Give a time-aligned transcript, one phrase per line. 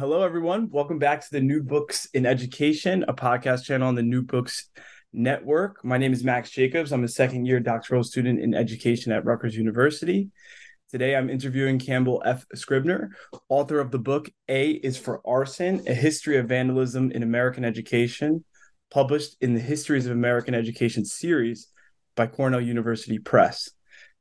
[0.00, 0.70] Hello, everyone.
[0.70, 4.70] Welcome back to the New Books in Education, a podcast channel on the New Books
[5.12, 5.84] Network.
[5.84, 6.90] My name is Max Jacobs.
[6.90, 10.30] I'm a second year doctoral student in education at Rutgers University.
[10.90, 12.46] Today, I'm interviewing Campbell F.
[12.54, 13.10] Scribner,
[13.50, 18.42] author of the book A is for Arson A History of Vandalism in American Education,
[18.90, 21.68] published in the Histories of American Education series
[22.16, 23.68] by Cornell University Press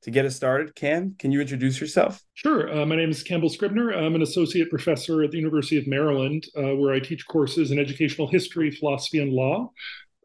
[0.03, 2.23] to get us started, Cam, can you introduce yourself?
[2.33, 2.71] Sure.
[2.73, 3.91] Uh, my name is Campbell Scribner.
[3.91, 7.79] I'm an associate professor at the University of Maryland, uh, where I teach courses in
[7.79, 9.71] educational history, philosophy, and law.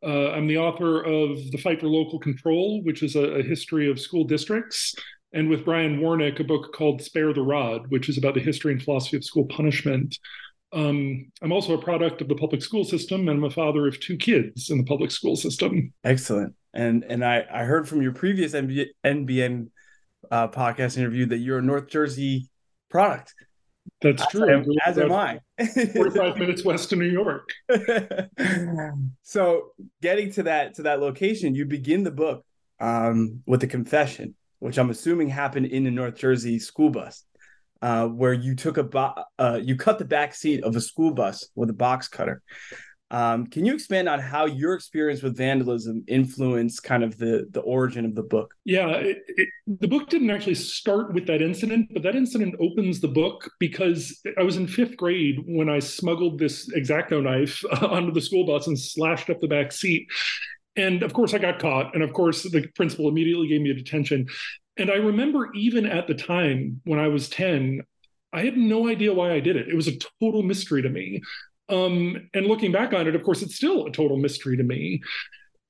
[0.02, 3.90] Uh, I'm the author of The Fight for Local Control, which is a, a, history
[3.90, 4.94] of school districts,
[5.32, 8.72] and with Bryan Warnick, a book called Spare the Rod, which is about the history
[8.72, 10.18] and philosophy of school punishment.
[10.74, 13.98] Um, I'm also a product of the public school system, and I'm a father of
[13.98, 15.92] two kids in the public school system.
[16.04, 16.54] Excellent.
[16.74, 19.68] And and I I heard from your previous NBN
[20.30, 22.48] uh, podcast interview that you're a North Jersey
[22.90, 23.34] product.
[24.00, 24.60] That's true.
[24.60, 25.40] As, as am I.
[25.58, 27.48] 45 minutes west of New York.
[29.22, 32.44] so getting to that to that location, you begin the book
[32.80, 37.24] um, with a confession, which I'm assuming happened in the North Jersey school bus,
[37.82, 41.12] uh, where you took a bo- uh, you cut the back seat of a school
[41.12, 42.42] bus with a box cutter.
[43.14, 47.60] Um, can you expand on how your experience with vandalism influenced kind of the the
[47.60, 48.52] origin of the book?
[48.64, 53.00] Yeah, it, it, the book didn't actually start with that incident, but that incident opens
[53.00, 58.10] the book because I was in fifth grade when I smuggled this exacto knife onto
[58.10, 60.08] the school bus and slashed up the back seat.
[60.74, 61.94] And of course, I got caught.
[61.94, 64.26] And of course, the principal immediately gave me a detention.
[64.76, 67.82] And I remember even at the time when I was 10,
[68.32, 69.68] I had no idea why I did it.
[69.68, 71.22] It was a total mystery to me.
[71.68, 75.00] Um, and looking back on it, of course, it's still a total mystery to me.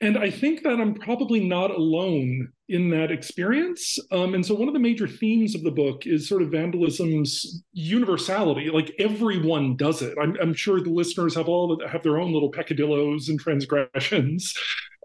[0.01, 3.99] And I think that I'm probably not alone in that experience.
[4.11, 7.63] Um, and so, one of the major themes of the book is sort of vandalism's
[7.73, 8.71] universality.
[8.71, 10.15] Like everyone does it.
[10.21, 14.53] I'm, I'm sure the listeners have all have their own little peccadillos and transgressions.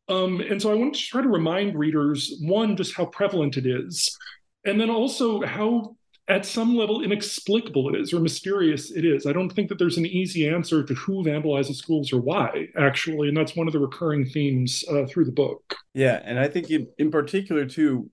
[0.08, 3.68] Um, and so, I want to try to remind readers one, just how prevalent it
[3.68, 4.18] is,
[4.66, 5.96] and then also how
[6.30, 9.26] at some level inexplicable it is or mysterious it is.
[9.26, 13.28] I don't think that there's an easy answer to who vandalizes schools or why, actually.
[13.28, 15.76] And that's one of the recurring themes uh, through the book.
[15.94, 16.22] Yeah.
[16.24, 18.12] And I think in, in particular, too,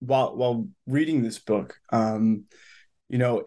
[0.00, 2.44] while, while reading this book, um,
[3.08, 3.44] you know,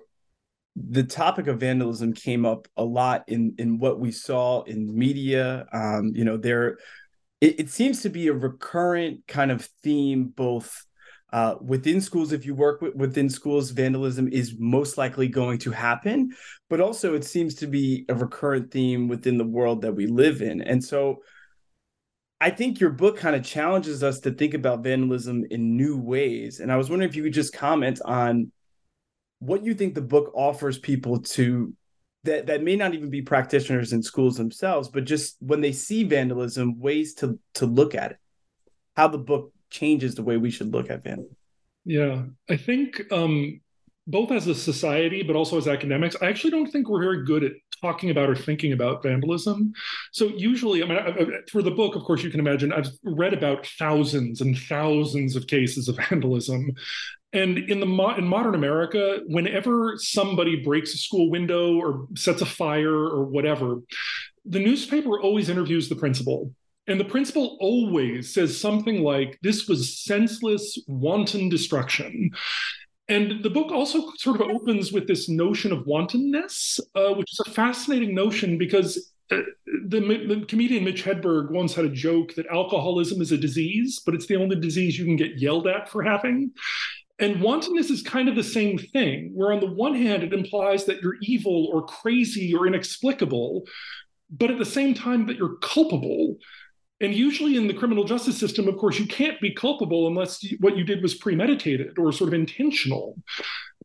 [0.76, 5.66] the topic of vandalism came up a lot in in what we saw in media.
[5.74, 6.78] Um, you know, there
[7.42, 10.86] it, it seems to be a recurrent kind of theme, both
[11.34, 15.72] uh, within schools, if you work with, within schools, vandalism is most likely going to
[15.72, 16.34] happen.
[16.70, 20.42] But also, it seems to be a recurrent theme within the world that we live
[20.42, 20.62] in.
[20.62, 21.22] And so,
[22.40, 26.60] I think your book kind of challenges us to think about vandalism in new ways.
[26.60, 28.52] And I was wondering if you could just comment on
[29.40, 31.74] what you think the book offers people to
[32.24, 36.04] that that may not even be practitioners in schools themselves, but just when they see
[36.04, 38.18] vandalism, ways to to look at it.
[38.96, 41.36] How the book changes the way we should look at vandalism.
[41.86, 43.62] Yeah, I think um,
[44.08, 47.44] both as a society, but also as academics, I actually don't think we're very good
[47.44, 47.52] at
[47.82, 49.74] talking about or thinking about vandalism.
[50.12, 52.90] So usually, I mean, I, I, for the book, of course, you can imagine I've
[53.04, 56.72] read about thousands and thousands of cases of vandalism.
[57.34, 62.42] And in the mo- in modern America, whenever somebody breaks a school window or sets
[62.42, 63.82] a fire or whatever,
[64.46, 66.54] the newspaper always interviews the principal
[66.88, 72.32] and the principal always says something like, This was senseless, wanton destruction.
[73.10, 77.40] And the book also sort of opens with this notion of wantonness, uh, which is
[77.46, 79.38] a fascinating notion because uh,
[79.88, 84.14] the, the, comedian Mitch Hedberg once had a joke that alcoholism is a disease, but
[84.14, 86.52] it's the only disease you can get yelled at for having.
[87.20, 90.86] And wantonness is kind of the same thing, where on the one hand, it implies
[90.86, 93.64] that you're evil or crazy or inexplicable,
[94.30, 96.38] but at the same time that you're culpable.
[97.00, 100.78] And usually in the criminal justice system, of course, you can't be culpable unless what
[100.78, 103.16] you did was premeditated or sort of intentional.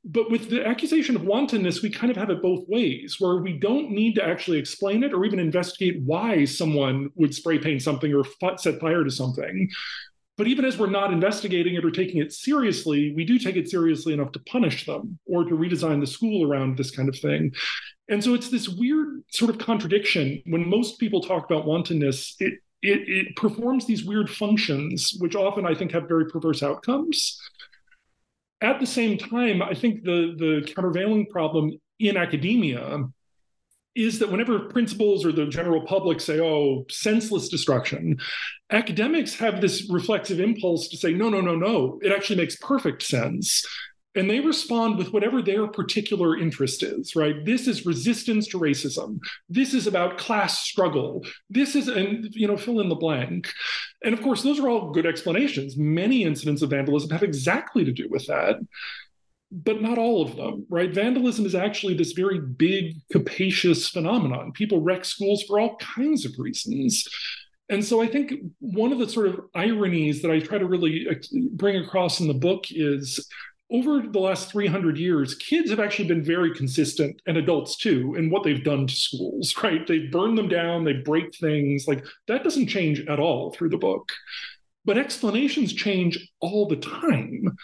[0.05, 3.53] But with the accusation of wantonness, we kind of have it both ways, where we
[3.53, 8.13] don't need to actually explain it or even investigate why someone would spray paint something
[8.13, 9.69] or f- set fire to something.
[10.39, 13.69] But even as we're not investigating it or taking it seriously, we do take it
[13.69, 17.53] seriously enough to punish them or to redesign the school around this kind of thing.
[18.09, 20.43] And so it's this weird sort of contradiction.
[20.47, 25.65] When most people talk about wantonness, it, it, it performs these weird functions, which often
[25.65, 27.41] I think have very perverse outcomes.
[28.61, 33.05] At the same time, I think the, the countervailing problem in academia
[33.95, 38.19] is that whenever principals or the general public say, oh, senseless destruction,
[38.71, 43.03] academics have this reflexive impulse to say, no, no, no, no, it actually makes perfect
[43.03, 43.65] sense.
[44.15, 47.45] And they respond with whatever their particular interest is, right?
[47.47, 49.21] This is resistance to racism.
[49.49, 51.25] This is about class struggle.
[51.49, 53.51] This is, and, you know, fill in the blank.
[54.05, 55.79] And of course, those are all good explanations.
[55.79, 58.57] Many incidents of vandalism have exactly to do with that
[59.53, 60.95] but not all of them, right?
[60.95, 64.51] Vandalism is actually this very big, capacious phenomenon.
[64.53, 67.07] People wreck schools for all kinds of reasons.
[67.69, 71.07] And so I think one of the sort of ironies that I try to really
[71.53, 73.29] bring across in the book is
[73.73, 78.31] over the last 300 years, kids have actually been very consistent, and adults too, in
[78.31, 79.87] what they've done to schools, right?
[79.87, 81.89] They burn them down, they break things.
[81.89, 84.13] Like that doesn't change at all through the book.
[84.85, 87.57] But explanations change all the time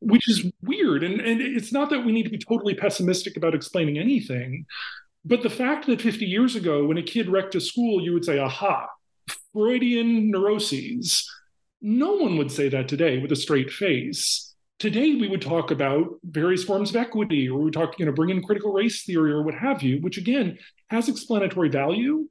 [0.00, 1.02] which is weird.
[1.02, 4.66] And, and it's not that we need to be totally pessimistic about explaining anything,
[5.24, 8.24] but the fact that 50 years ago, when a kid wrecked a school, you would
[8.24, 8.88] say, aha,
[9.52, 11.28] Freudian neuroses.
[11.82, 14.45] No one would say that today with a straight face.
[14.78, 18.12] Today, we would talk about various forms of equity, or we would talk, you know,
[18.12, 20.58] bring in critical race theory or what have you, which again
[20.90, 22.28] has explanatory value,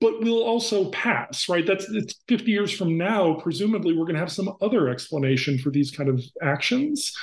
[0.00, 1.66] but will also pass, right?
[1.66, 3.34] That's it's 50 years from now.
[3.34, 7.14] Presumably, we're going to have some other explanation for these kind of actions.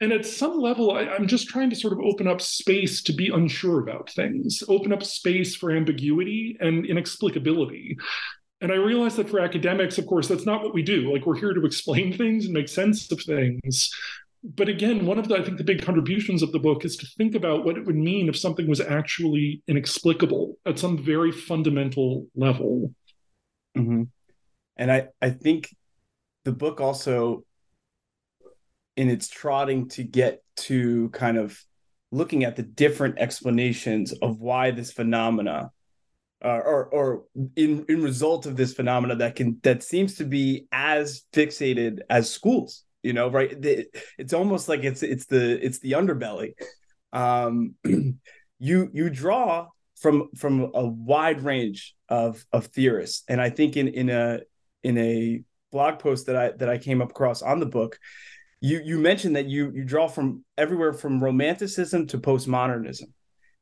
[0.00, 3.12] And at some level, I, am just trying to sort of open up space to
[3.12, 7.96] be unsure about things, open up space for ambiguity and inexplicability.
[8.60, 11.12] And I realize that for academics, of course, that's not what we do.
[11.12, 13.90] Like, we're here to explain things and make sense of things
[14.42, 17.06] but again, one of the I think the big contributions of the book is to
[17.18, 22.26] think about what it would mean if something was actually inexplicable at some very fundamental
[22.34, 22.94] level.
[23.76, 24.04] Mm-hmm.
[24.76, 25.74] And I I think
[26.44, 27.44] the book also,
[28.96, 31.62] in its trotting to get to kind of
[32.10, 35.70] looking at the different explanations of why this phenomena
[36.44, 37.24] uh, or or
[37.56, 42.30] in in result of this phenomena that can that seems to be as fixated as
[42.30, 43.56] schools you know right?
[44.18, 46.52] It's almost like it's it's the it's the underbelly.
[47.12, 47.74] Um
[48.58, 53.24] you you draw from from a wide range of of theorists.
[53.28, 54.40] And i think in in a
[54.82, 55.42] in a
[55.72, 57.98] blog post that i that i came across on the book
[58.60, 63.04] you you mentioned that you you draw from everywhere from romanticism to postmodernism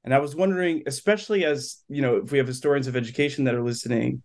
[0.09, 3.55] and i was wondering especially as you know if we have historians of education that
[3.55, 4.23] are listening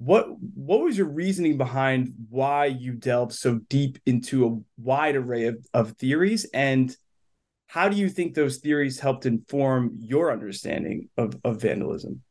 [0.00, 5.44] what what was your reasoning behind why you delved so deep into a wide array
[5.44, 6.46] of, of theories?
[6.54, 6.96] And
[7.66, 12.22] how do you think those theories helped inform your understanding of, of vandalism?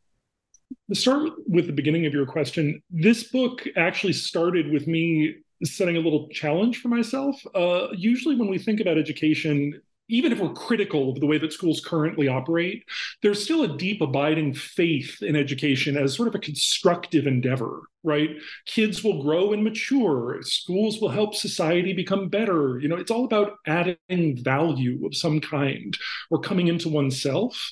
[0.94, 6.00] Start with the beginning of your question this book actually started with me setting a
[6.00, 7.40] little challenge for myself.
[7.54, 11.54] Uh, usually when we think about education even if we're critical of the way that
[11.54, 12.84] schools currently operate,
[13.22, 18.32] there's still a deep abiding faith in education as sort of a constructive endeavor, right?
[18.66, 22.80] Kids will grow and mature, schools will help society become better.
[22.80, 25.98] You know, it's all about adding value of some kind
[26.30, 27.72] or coming into oneself.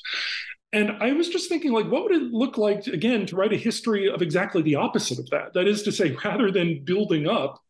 [0.73, 3.57] And I was just thinking, like, what would it look like, again, to write a
[3.57, 5.53] history of exactly the opposite of that?
[5.53, 7.63] That is to say, rather than building up,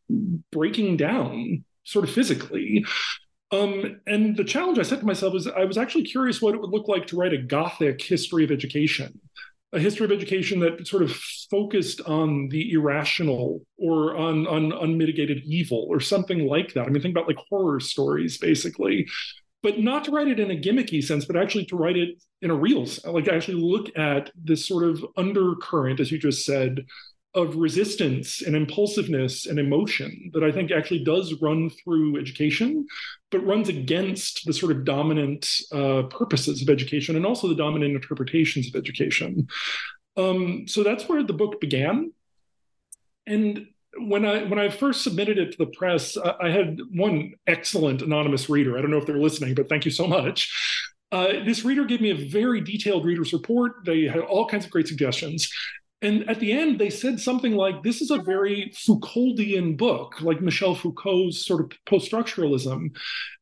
[0.50, 2.84] breaking down sort of physically.
[3.50, 6.60] Um, and the challenge I set to myself is I was actually curious what it
[6.60, 9.18] would look like to write a Gothic history of education,
[9.72, 11.12] a history of education that sort of
[11.50, 16.86] focused on the irrational or on, on unmitigated evil or something like that.
[16.86, 19.08] I mean, think about like horror stories, basically,
[19.62, 22.50] but not to write it in a gimmicky sense, but actually to write it in
[22.50, 26.84] a real, sense, like actually look at this sort of undercurrent, as you just said,
[27.34, 32.86] of resistance and impulsiveness and emotion that I think actually does run through education,
[33.30, 37.94] but runs against the sort of dominant uh, purposes of education and also the dominant
[37.94, 39.48] interpretations of education.
[40.16, 42.12] Um, so that's where the book began.
[43.26, 43.68] And
[43.98, 48.02] when I when I first submitted it to the press, I, I had one excellent
[48.02, 48.76] anonymous reader.
[48.76, 50.50] I don't know if they're listening, but thank you so much
[51.10, 53.84] Uh, this reader gave me a very detailed reader's report.
[53.84, 55.50] They had all kinds of great suggestions.
[56.00, 60.40] And at the end, they said something like, This is a very Foucauldian book, like
[60.40, 62.96] Michel Foucault's sort of post structuralism.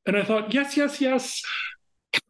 [0.06, 1.42] And I thought, Yes, yes, yes,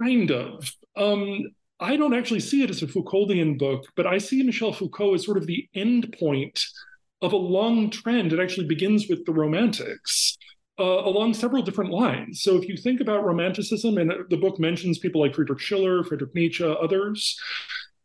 [0.01, 0.73] kind of.
[0.97, 1.45] Um,
[1.79, 5.25] I don't actually see it as a Foucauldian book, but I see Michel Foucault as
[5.25, 6.61] sort of the end point
[7.23, 8.33] of a long trend.
[8.33, 10.37] It actually begins with the Romantics.
[10.79, 12.43] Uh, along several different lines.
[12.43, 16.35] So, if you think about Romanticism, and the book mentions people like Friedrich Schiller, Friedrich
[16.35, 17.41] Nietzsche, others,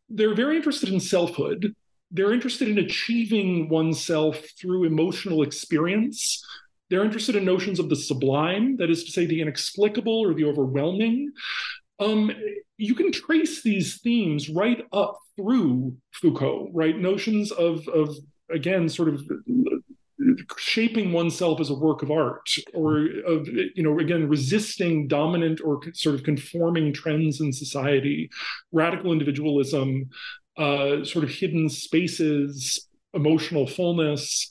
[0.08, 1.76] they're very interested in selfhood
[2.12, 6.44] they're interested in achieving oneself through emotional experience.
[6.90, 10.46] They're interested in notions of the sublime, that is to say, the inexplicable or the
[10.46, 11.32] overwhelming.
[12.00, 12.32] Um,
[12.78, 16.98] you can trace these themes right up through Foucault, right?
[16.98, 18.16] Notions of, of
[18.50, 19.22] again, sort of
[20.58, 25.80] shaping oneself as a work of art or of you know again resisting dominant or
[25.94, 28.30] sort of conforming trends in society
[28.72, 30.08] radical individualism
[30.58, 34.48] uh, sort of hidden spaces, emotional fullness.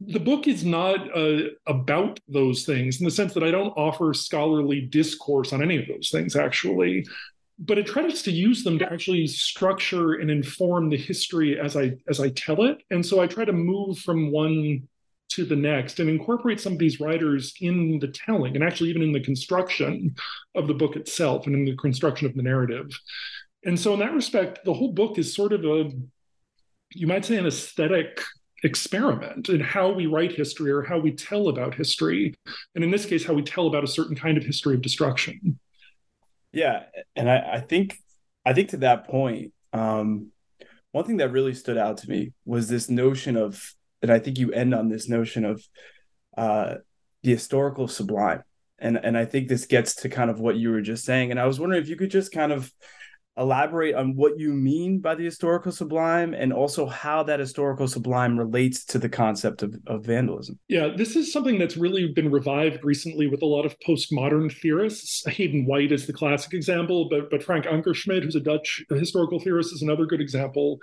[0.00, 4.14] The book is not uh, about those things in the sense that I don't offer
[4.14, 7.04] scholarly discourse on any of those things, actually,
[7.58, 11.94] but it tries to use them to actually structure and inform the history as I
[12.08, 12.78] as I tell it.
[12.90, 14.86] And so I try to move from one
[15.30, 19.02] to the next and incorporate some of these writers in the telling and actually even
[19.02, 20.14] in the construction
[20.54, 22.88] of the book itself and in the construction of the narrative.
[23.64, 25.90] And so, in that respect, the whole book is sort of a,
[26.94, 28.22] you might say, an aesthetic
[28.64, 32.34] experiment in how we write history or how we tell about history.
[32.74, 35.58] And in this case, how we tell about a certain kind of history of destruction.
[36.52, 36.84] Yeah.
[37.14, 37.98] And I, I think,
[38.44, 40.32] I think to that point, um,
[40.92, 44.38] one thing that really stood out to me was this notion of, and I think
[44.38, 45.62] you end on this notion of
[46.36, 46.76] uh,
[47.22, 48.42] the historical sublime.
[48.78, 51.30] And, and I think this gets to kind of what you were just saying.
[51.30, 52.72] And I was wondering if you could just kind of
[53.38, 58.38] elaborate on what you mean by the historical sublime and also how that historical sublime
[58.38, 60.58] relates to the concept of, of vandalism.
[60.68, 65.24] Yeah, this is something that's really been revived recently with a lot of postmodern theorists.
[65.26, 69.72] Hayden White is the classic example, but, but Frank Ankersmit, who's a Dutch historical theorist,
[69.72, 70.78] is another good example.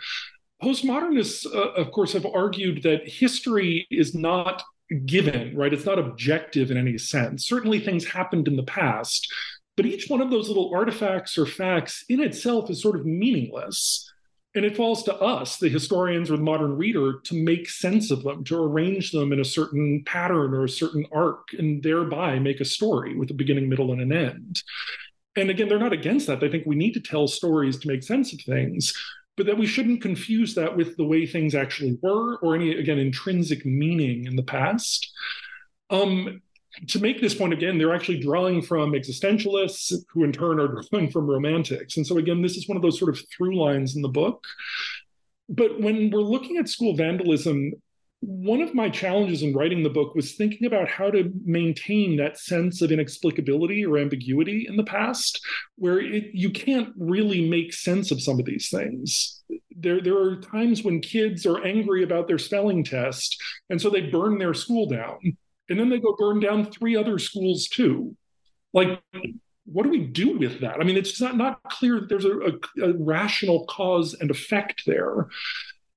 [0.63, 4.63] Postmodernists, uh, of course, have argued that history is not
[5.05, 5.73] given, right?
[5.73, 7.47] It's not objective in any sense.
[7.47, 9.27] Certainly things happened in the past,
[9.75, 14.11] but each one of those little artifacts or facts in itself is sort of meaningless.
[14.55, 18.23] And it falls to us, the historians or the modern reader, to make sense of
[18.23, 22.61] them, to arrange them in a certain pattern or a certain arc, and thereby make
[22.61, 24.63] a story with a beginning, middle, and an end.
[25.35, 26.39] And again, they're not against that.
[26.39, 28.93] They think we need to tell stories to make sense of things,
[29.35, 32.97] but that we shouldn't confuse that with the way things actually were or any, again,
[32.97, 35.11] intrinsic meaning in the past.
[35.89, 36.41] Um,
[36.87, 41.09] to make this point again, they're actually drawing from existentialists who in turn are drawing
[41.09, 41.97] from romantics.
[41.97, 44.45] And so again, this is one of those sort of through lines in the book.
[45.47, 47.73] But when we're looking at school vandalism,
[48.21, 52.39] one of my challenges in writing the book was thinking about how to maintain that
[52.39, 58.09] sense of inexplicability or ambiguity in the past, where it, you can't really make sense
[58.09, 59.43] of some of these things.
[59.77, 63.39] There, there are times when kids are angry about their spelling test,
[63.69, 65.37] and so they burn their school down
[65.69, 68.15] and then they go burn down three other schools too.
[68.73, 69.01] Like,
[69.65, 70.79] what do we do with that?
[70.79, 74.83] I mean, it's not not clear that there's a, a, a rational cause and effect
[74.85, 75.27] there.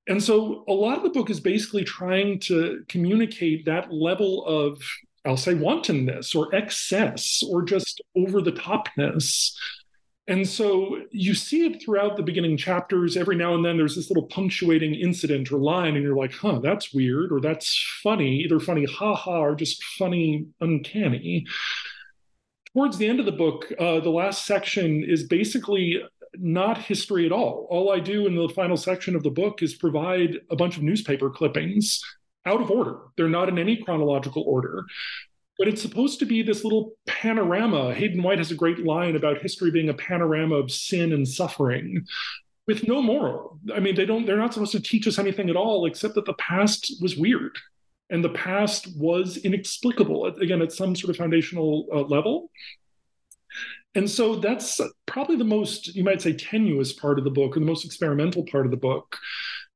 [0.06, 4.80] And so a lot of the book is basically trying to communicate that level of,
[5.26, 9.52] I'll say, wantonness or excess or just over the topness
[10.28, 13.16] and so you see it throughout the beginning chapters.
[13.16, 16.58] Every now and then there's this little punctuating incident or line, and you're like, huh,
[16.58, 21.46] that's weird, or that's funny, either funny, haha, or just funny, uncanny.
[22.74, 26.02] Towards the end of the book, uh, the last section is basically
[26.34, 27.66] not history at all.
[27.70, 30.82] All I do in the final section of the book is provide a bunch of
[30.82, 32.02] newspaper clippings
[32.44, 32.98] out of order.
[33.16, 34.84] They're not in any chronological order
[35.58, 37.92] but it's supposed to be this little panorama.
[37.92, 42.06] Hayden White has a great line about history being a panorama of sin and suffering
[42.66, 43.58] with no moral.
[43.74, 46.26] I mean, they don't they're not supposed to teach us anything at all except that
[46.26, 47.58] the past was weird
[48.10, 52.50] and the past was inexplicable again at some sort of foundational uh, level.
[53.94, 57.60] And so that's probably the most you might say tenuous part of the book or
[57.60, 59.16] the most experimental part of the book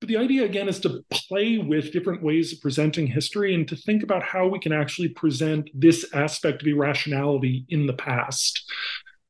[0.03, 3.77] but the idea, again, is to play with different ways of presenting history and to
[3.77, 8.69] think about how we can actually present this aspect of irrationality in the past.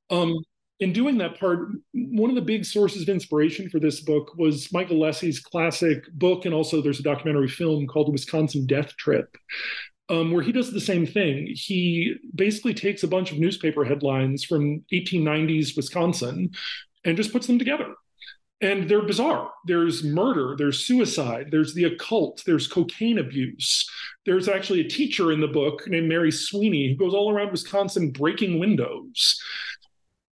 [0.09, 0.35] Um,
[0.81, 4.73] in doing that part, one of the big sources of inspiration for this book was
[4.73, 9.29] Michael Lesy's classic book, and also there's a documentary film called Wisconsin Death Trip.
[10.09, 11.49] um, where he does the same thing.
[11.55, 16.51] He basically takes a bunch of newspaper headlines from 1890s Wisconsin
[17.05, 17.95] and just puts them together.
[18.63, 19.51] And they're bizarre.
[19.67, 23.91] There's murder, there's suicide, there's the occult, there's cocaine abuse.
[24.25, 28.13] There's actually a teacher in the book named Mary Sweeney who goes all around Wisconsin
[28.13, 29.43] breaking windows.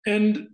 [0.06, 0.48] And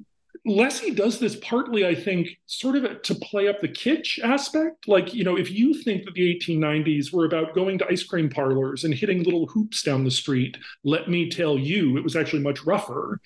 [0.46, 4.86] Lesy does this partly, I think, sort of to play up the kitsch aspect.
[4.86, 8.30] Like, you know, if you think that the 1890s were about going to ice cream
[8.30, 12.42] parlors and hitting little hoops down the street, let me tell you, it was actually
[12.42, 13.20] much rougher.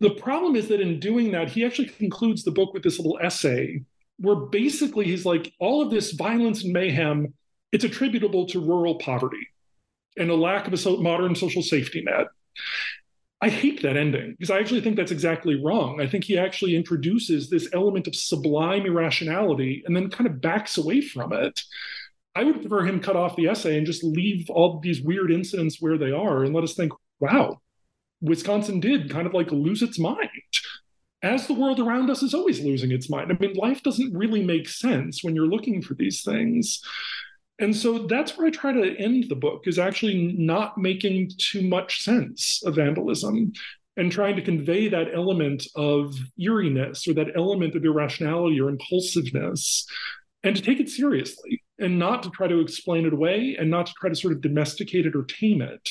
[0.00, 3.18] The problem is that in doing that, he actually concludes the book with this little
[3.20, 3.82] essay
[4.18, 7.34] where basically he's like, all of this violence and mayhem,
[7.72, 9.48] it's attributable to rural poverty
[10.16, 12.26] and a lack of a modern social safety net.
[13.40, 16.00] I hate that ending because I actually think that's exactly wrong.
[16.00, 20.76] I think he actually introduces this element of sublime irrationality and then kind of backs
[20.76, 21.60] away from it.
[22.34, 25.80] I would prefer him cut off the essay and just leave all these weird incidents
[25.80, 27.60] where they are and let us think, wow,
[28.20, 30.28] Wisconsin did kind of like lose its mind.
[31.22, 33.32] As the world around us is always losing its mind.
[33.32, 36.80] I mean, life doesn't really make sense when you're looking for these things.
[37.58, 41.62] And so that's where I try to end the book is actually not making too
[41.62, 43.52] much sense of vandalism
[43.96, 49.86] and trying to convey that element of eeriness or that element of irrationality or impulsiveness
[50.44, 53.86] and to take it seriously and not to try to explain it away and not
[53.86, 55.90] to try to sort of domesticate it or tame it,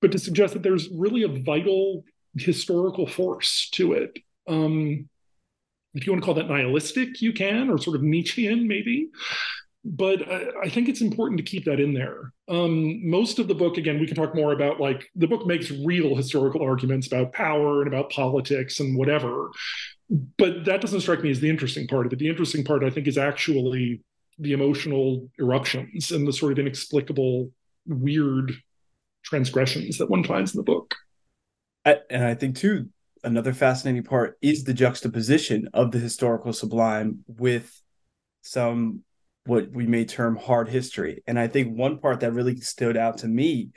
[0.00, 2.04] but to suggest that there's really a vital
[2.36, 4.18] historical force to it.
[4.46, 5.08] Um,
[5.94, 9.08] if you want to call that nihilistic, you can, or sort of Nietzschean, maybe
[9.86, 12.32] but I, I, think it's important to keep that in there.
[12.48, 15.70] Um, most of the book, again, we can talk more about like the book makes
[15.70, 19.50] real historical arguments about power and about politics and whatever.
[20.10, 22.18] But that doesn't strike me as the interesting part of it.
[22.18, 24.02] The interesting part, I think, is actually
[24.38, 27.50] the emotional eruptions and the sort of inexplicable,
[27.86, 28.52] weird
[29.26, 30.94] transgressions that one finds in the book.
[31.84, 32.88] And I think, too,
[33.22, 37.70] another fascinating part is the juxtaposition of the historical sublime with
[38.42, 39.02] some
[39.44, 41.22] what we may term hard history.
[41.26, 43.70] And I think one part that really stood out to me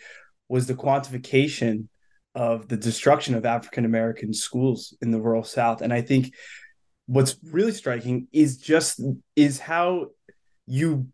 [0.48, 1.88] was the quantification
[2.34, 5.82] of the destruction of African American schools in the rural South.
[5.82, 6.34] And I think
[7.06, 9.02] what's really striking is just
[9.36, 10.08] is how
[10.66, 11.08] you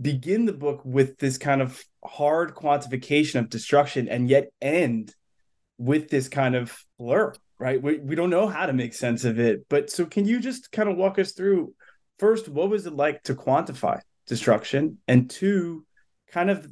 [0.00, 5.14] begin the book with this kind of hard quantification of destruction and yet end
[5.78, 9.38] with this kind of blur right we, we don't know how to make sense of
[9.38, 11.74] it but so can you just kind of walk us through
[12.18, 14.98] first, what was it like to quantify destruction?
[15.08, 15.84] And two,
[16.30, 16.66] kind of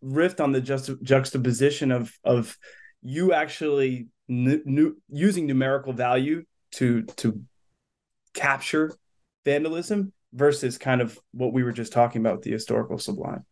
[0.00, 2.58] rift on the just, juxtaposition of of
[3.02, 7.42] you actually n- using numerical value to to
[8.34, 8.92] capture
[9.44, 13.44] vandalism versus kind of what we were just talking about the historical sublime.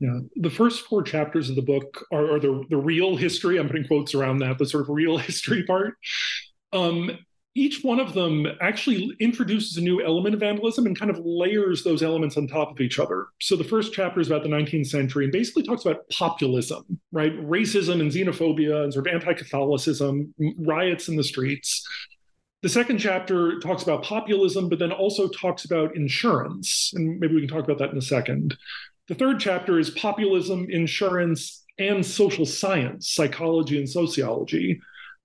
[0.00, 3.58] Yeah, the first four chapters of the book are, are the the real history.
[3.58, 5.94] I'm putting quotes around that, the sort of real history part.
[6.72, 7.18] Um,
[7.58, 11.82] each one of them actually introduces a new element of vandalism and kind of layers
[11.82, 13.26] those elements on top of each other.
[13.40, 17.32] So the first chapter is about the 19th century and basically talks about populism, right?
[17.44, 21.84] Racism and xenophobia and sort of anti Catholicism, riots in the streets.
[22.62, 26.92] The second chapter talks about populism, but then also talks about insurance.
[26.94, 28.56] And maybe we can talk about that in a second.
[29.08, 34.80] The third chapter is populism, insurance, and social science, psychology and sociology.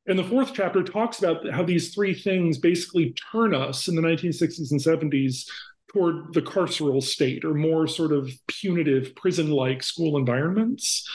[0.08, 4.02] And the fourth chapter talks about how these three things basically turn us in the
[4.02, 5.46] 1960s and 70s
[5.92, 11.08] toward the carceral state or more sort of punitive prison like school environments.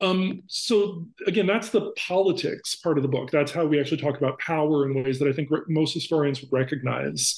[0.00, 3.30] Um, so again, that's the politics part of the book.
[3.30, 6.52] That's how we actually talk about power in ways that I think most historians would
[6.52, 7.36] recognize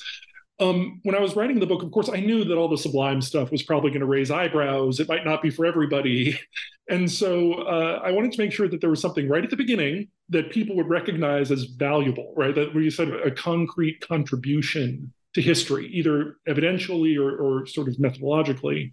[0.61, 3.23] um, when I was writing the book, of course, I knew that all the sublime
[3.23, 5.01] stuff was probably going to raise eyebrows.
[5.01, 6.38] It might not be for everybody.
[6.88, 9.57] And so uh, I wanted to make sure that there was something right at the
[9.57, 12.53] beginning that people would recognize as valuable, right?
[12.53, 18.90] That you said a concrete contribution to history, either evidentially or, or sort of methodologically.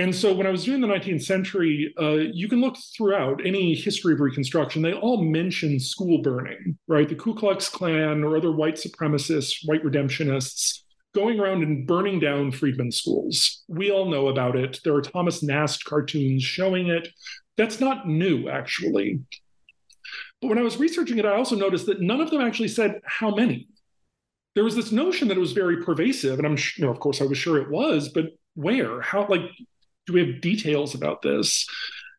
[0.00, 3.74] And so when I was doing the 19th century, uh, you can look throughout any
[3.74, 7.06] history of Reconstruction, they all mention school burning, right?
[7.06, 10.78] The Ku Klux Klan or other white supremacists, white redemptionists
[11.14, 13.62] going around and burning down freedmen's schools.
[13.68, 14.80] We all know about it.
[14.84, 17.06] There are Thomas Nast cartoons showing it.
[17.58, 19.20] That's not new, actually.
[20.40, 23.02] But when I was researching it, I also noticed that none of them actually said
[23.04, 23.68] how many.
[24.54, 27.20] There was this notion that it was very pervasive, and I'm, you know, of course,
[27.20, 29.02] I was sure it was, but where?
[29.02, 29.26] How?
[29.28, 29.42] Like,
[30.06, 31.66] do we have details about this?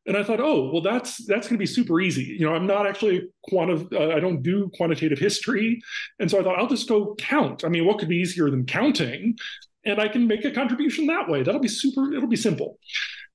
[0.07, 2.23] And I thought, oh, well, that's that's going to be super easy.
[2.23, 5.79] You know, I'm not actually quanti- uh, I don't do quantitative history,
[6.19, 7.63] and so I thought I'll just go count.
[7.63, 9.35] I mean, what could be easier than counting?
[9.85, 11.43] And I can make a contribution that way.
[11.43, 12.13] That'll be super.
[12.13, 12.79] It'll be simple.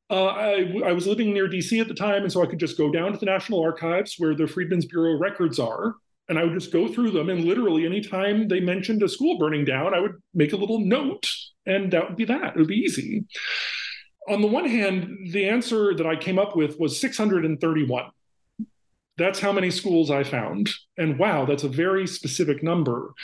[0.09, 2.79] Uh, I, I was living near DC at the time, and so I could just
[2.79, 5.95] go down to the National Archives where the Freedmen's Bureau records are,
[6.29, 7.29] and I would just go through them.
[7.29, 11.29] And literally, anytime they mentioned a school burning down, I would make a little note,
[11.65, 12.55] and that would be that.
[12.55, 13.25] It would be easy.
[14.29, 18.11] On the one hand, the answer that I came up with was 631.
[19.19, 20.71] That's how many schools I found.
[20.99, 23.15] And wow, that's a very specific number.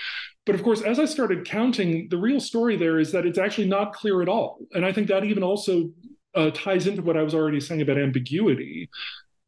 [0.46, 3.68] But of course, as I started counting, the real story there is that it's actually
[3.68, 4.58] not clear at all.
[4.72, 5.90] And I think that even also
[6.34, 8.88] uh, ties into what I was already saying about ambiguity.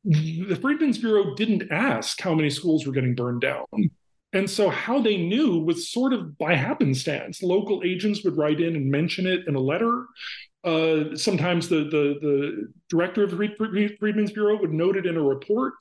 [0.05, 3.65] The Freedmen's Bureau didn't ask how many schools were getting burned down.
[4.35, 7.43] And so, how they knew was sort of by happenstance.
[7.43, 10.07] Local agents would write in and mention it in a letter.
[10.65, 15.23] Uh, sometimes the, the, the director of the Freedmen's Bureau would note it in a
[15.23, 15.75] report.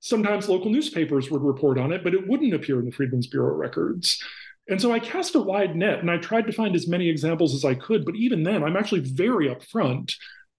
[0.00, 3.54] Sometimes local newspapers would report on it, but it wouldn't appear in the Freedmen's Bureau
[3.54, 4.20] records.
[4.68, 7.54] And so I cast a wide net and I tried to find as many examples
[7.54, 8.04] as I could.
[8.04, 10.14] But even then, I'm actually very upfront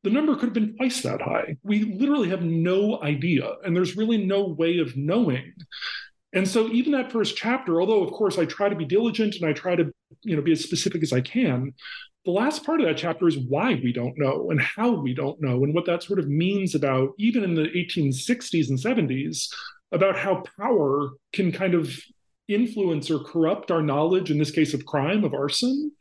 [0.05, 1.57] the number could have been twice that high.
[1.63, 5.51] We literally have no idea, and there's really no way of knowing.
[6.31, 9.49] And so even that first chapter, although of course I try to be diligent and
[9.49, 11.73] I try to, you know, be as specific as I can,
[12.25, 15.41] the last part of that chapter is why we don't know and how we don't
[15.41, 19.47] know and what that sort of means about even in the 1860s and 70s
[19.91, 21.97] about how power can kind of
[22.47, 25.91] influence or corrupt our knowledge in this case of crime of arson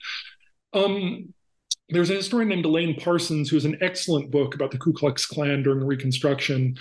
[0.73, 1.33] um,
[1.91, 5.27] there's a historian named Elaine Parsons who has an excellent book about the Ku Klux
[5.27, 6.77] Klan during Reconstruction.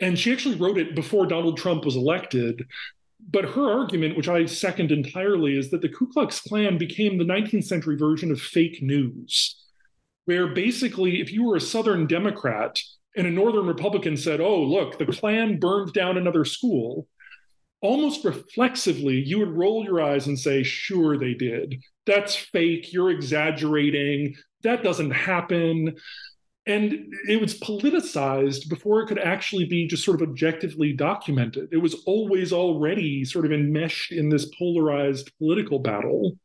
[0.00, 2.66] And she actually wrote it before Donald Trump was elected.
[3.20, 7.24] But her argument, which I second entirely, is that the Ku Klux Klan became the
[7.24, 9.56] 19th century version of fake news,
[10.26, 12.78] where basically, if you were a Southern Democrat
[13.16, 17.08] and a Northern Republican said, oh, look, the Klan burned down another school,
[17.80, 21.82] almost reflexively, you would roll your eyes and say, sure, they did.
[22.06, 22.92] That's fake.
[22.92, 24.34] You're exaggerating.
[24.62, 25.96] That doesn't happen.
[26.66, 31.68] And it was politicized before it could actually be just sort of objectively documented.
[31.70, 36.36] It was always already sort of enmeshed in this polarized political battle.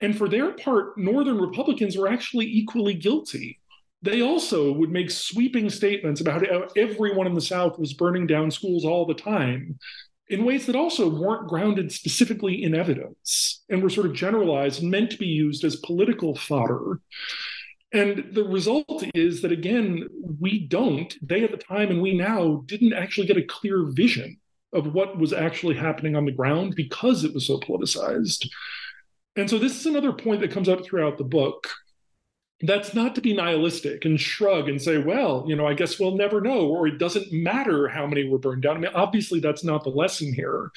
[0.00, 3.58] And for their part, Northern Republicans were actually equally guilty.
[4.00, 8.52] They also would make sweeping statements about how everyone in the South was burning down
[8.52, 9.76] schools all the time
[10.28, 15.10] in ways that also weren't grounded specifically in evidence and were sort of generalized meant
[15.10, 17.00] to be used as political fodder.
[17.92, 20.08] And the result is that, again,
[20.40, 24.38] we don't, they at the time and we now didn't actually get a clear vision
[24.74, 28.46] of what was actually happening on the ground because it was so politicized.
[29.36, 31.68] And so, this is another point that comes up throughout the book
[32.62, 36.16] that's not to be nihilistic and shrug and say, well, you know, I guess we'll
[36.16, 38.76] never know, or it doesn't matter how many were burned down.
[38.76, 40.72] I mean, obviously, that's not the lesson here.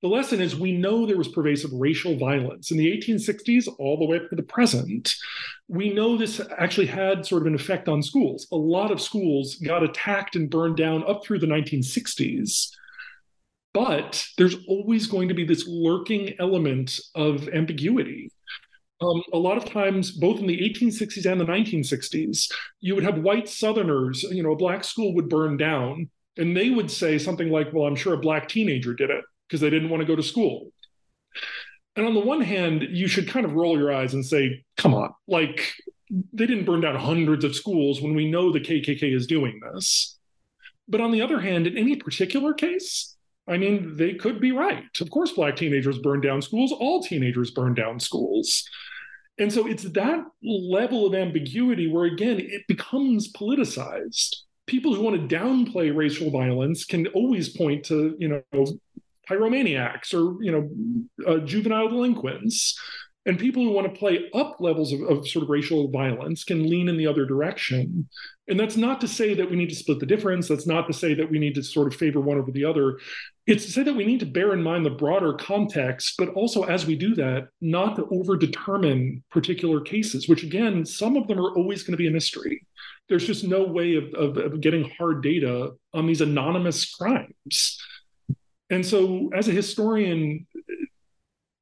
[0.00, 4.04] The lesson is we know there was pervasive racial violence in the 1860s all the
[4.04, 5.14] way up to the present.
[5.66, 8.46] We know this actually had sort of an effect on schools.
[8.52, 12.70] A lot of schools got attacked and burned down up through the 1960s.
[13.74, 18.30] But there's always going to be this lurking element of ambiguity
[19.00, 23.18] um, a lot of times, both in the 1860s and the 1960s, you would have
[23.18, 27.50] white Southerners, you know, a black school would burn down, and they would say something
[27.50, 30.16] like, Well, I'm sure a black teenager did it because they didn't want to go
[30.16, 30.70] to school.
[31.96, 34.94] And on the one hand, you should kind of roll your eyes and say, Come
[34.94, 35.72] on, like
[36.10, 40.18] they didn't burn down hundreds of schools when we know the KKK is doing this.
[40.88, 44.84] But on the other hand, in any particular case, I mean, they could be right.
[45.00, 46.72] Of course, black teenagers burn down schools.
[46.72, 48.64] All teenagers burn down schools.
[49.38, 54.36] And so it's that level of ambiguity where, again, it becomes politicized.
[54.66, 58.66] People who want to downplay racial violence can always point to, you know,
[59.28, 60.68] pyromaniacs or, you know,
[61.26, 62.78] uh, juvenile delinquents.
[63.26, 66.66] And people who want to play up levels of, of, sort of racial violence can
[66.66, 68.08] lean in the other direction.
[68.48, 70.48] And that's not to say that we need to split the difference.
[70.48, 72.98] That's not to say that we need to sort of favor one over the other.
[73.46, 76.62] It's to say that we need to bear in mind the broader context, but also
[76.62, 81.54] as we do that, not to overdetermine particular cases, which again, some of them are
[81.54, 82.64] always going to be a mystery.
[83.10, 87.78] There's just no way of, of, of getting hard data on these anonymous crimes.
[88.70, 90.46] And so, as a historian,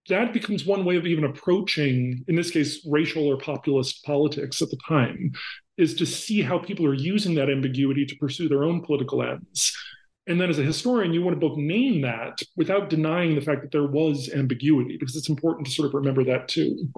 [0.09, 4.71] that becomes one way of even approaching, in this case, racial or populist politics at
[4.71, 5.33] the time,
[5.77, 9.77] is to see how people are using that ambiguity to pursue their own political ends.
[10.29, 13.63] And then as a historian, you want to both name that without denying the fact
[13.63, 16.89] that there was ambiguity, because it's important to sort of remember that too.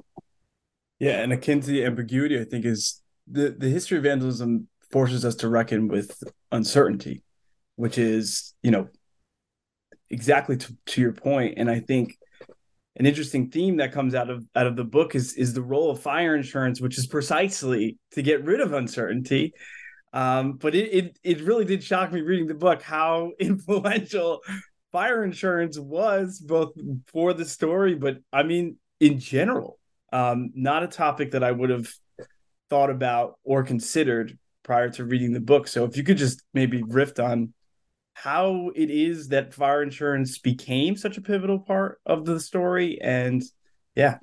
[0.98, 5.24] Yeah, and akin to the ambiguity, I think is the, the history of vandalism forces
[5.24, 7.22] us to reckon with uncertainty,
[7.76, 8.88] which is, you know,
[10.10, 11.14] exactly to, to your.
[11.56, 12.16] And I think
[12.96, 15.90] an interesting theme that comes out of out of the book is is the role
[15.90, 19.52] of fire insurance, which is precisely to get rid of uncertainty.
[20.12, 24.40] Um, but it, it it really did shock me reading the book how influential
[24.90, 26.72] fire insurance was both
[27.12, 29.78] for the story, but I mean in general.
[30.10, 31.86] Um, not a topic that I would have
[32.70, 35.68] thought about or considered prior to reading the book.
[35.68, 37.52] So if you could just maybe riff on
[38.22, 43.42] how it is that fire insurance became such a pivotal part of the story and
[43.94, 44.18] yeah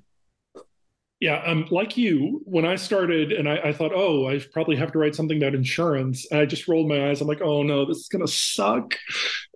[1.21, 4.91] yeah, um, like you, when I started and I, I, thought, oh, I probably have
[4.91, 7.21] to write something about insurance, and I just rolled my eyes.
[7.21, 8.95] I'm like, oh no, this is gonna suck.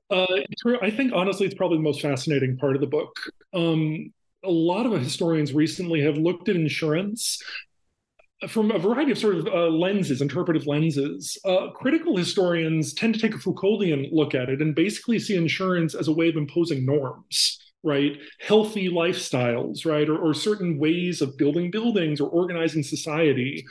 [0.10, 0.26] Uh,
[0.82, 3.14] I think honestly, it's probably the most fascinating part of the book.
[3.54, 7.44] Um, a lot of historians recently have looked at insurance
[8.48, 11.38] from a variety of sort of uh, lenses, interpretive lenses.
[11.44, 15.94] Uh, critical historians tend to take a Foucauldian look at it and basically see insurance
[15.94, 18.18] as a way of imposing norms right?
[18.42, 20.10] Healthy lifestyles right?
[20.10, 23.66] Or, or certain ways of building buildings or organizing society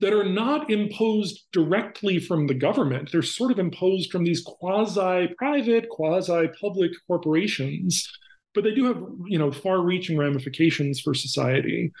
[0.00, 3.10] that are not imposed directly from the government.
[3.12, 8.10] They're sort of imposed from these quasi private quasi public corporations
[8.54, 11.92] but they do have you know far reaching ramifications for society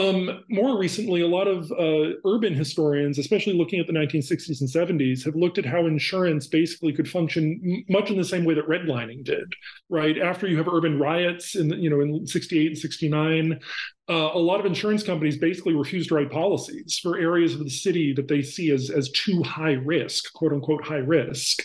[0.00, 4.70] um, more recently, a lot of uh, urban historians, especially looking at the 1960s and
[4.70, 8.54] 70s, have looked at how insurance basically could function m- much in the same way
[8.54, 9.52] that redlining did.
[9.90, 13.60] Right after you have urban riots in you know in 68 and 69,
[14.08, 17.70] uh, a lot of insurance companies basically refuse to write policies for areas of the
[17.70, 21.62] city that they see as as too high risk, quote unquote high risk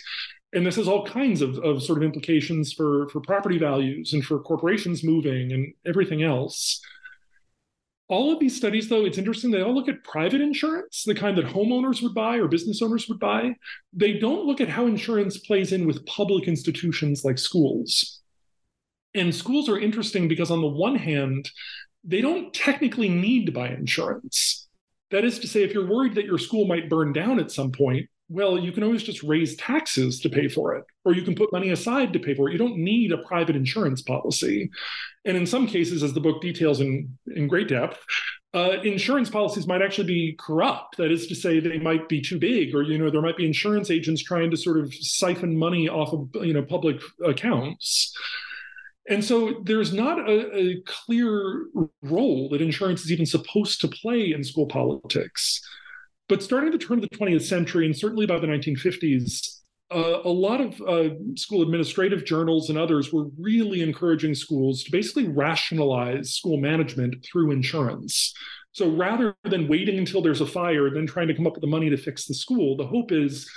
[0.52, 4.24] and this has all kinds of, of sort of implications for for property values and
[4.24, 6.80] for corporations moving and everything else
[8.08, 9.50] all of these studies, though, it's interesting.
[9.50, 13.08] They all look at private insurance, the kind that homeowners would buy or business owners
[13.08, 13.56] would buy.
[13.92, 18.20] They don't look at how insurance plays in with public institutions like schools.
[19.14, 21.50] And schools are interesting because, on the one hand,
[22.04, 24.68] they don't technically need to buy insurance.
[25.10, 27.72] That is to say, if you're worried that your school might burn down at some
[27.72, 31.34] point, well, you can always just raise taxes to pay for it, or you can
[31.34, 32.52] put money aside to pay for it.
[32.52, 34.70] You don't need a private insurance policy.
[35.26, 37.98] And in some cases, as the book details in, in great depth,
[38.54, 40.96] uh, insurance policies might actually be corrupt.
[40.96, 43.44] That is to say, they might be too big, or you know, there might be
[43.44, 48.16] insurance agents trying to sort of siphon money off of you know public accounts.
[49.08, 51.66] And so there's not a, a clear
[52.02, 55.60] role that insurance is even supposed to play in school politics.
[56.28, 59.55] But starting at the turn of the 20th century, and certainly by the 1950s,
[59.94, 64.90] uh, a lot of uh, school administrative journals and others were really encouraging schools to
[64.90, 68.34] basically rationalize school management through insurance.
[68.72, 71.68] So rather than waiting until there's a fire, then trying to come up with the
[71.68, 73.48] money to fix the school, the hope is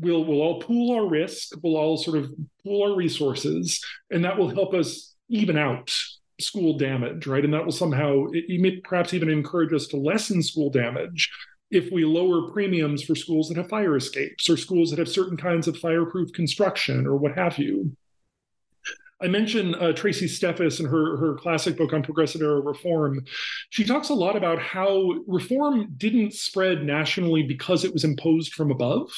[0.00, 2.32] we'll we'll all pool our risk, we'll all sort of
[2.64, 5.94] pool our resources, and that will help us even out
[6.40, 7.44] school damage, right?
[7.44, 11.30] And that will somehow it, it perhaps even encourage us to lessen school damage
[11.70, 15.36] if we lower premiums for schools that have fire escapes or schools that have certain
[15.36, 17.96] kinds of fireproof construction or what have you.
[19.22, 23.24] I mentioned uh, Tracy Steffes in her, her classic book on progressive era reform.
[23.70, 28.70] She talks a lot about how reform didn't spread nationally because it was imposed from
[28.70, 29.10] above,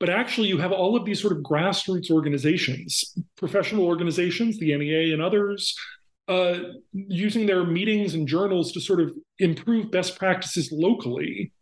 [0.00, 5.12] but actually you have all of these sort of grassroots organizations, professional organizations, the NEA
[5.12, 5.76] and others,
[6.28, 6.58] uh,
[6.92, 11.52] using their meetings and journals to sort of improve best practices locally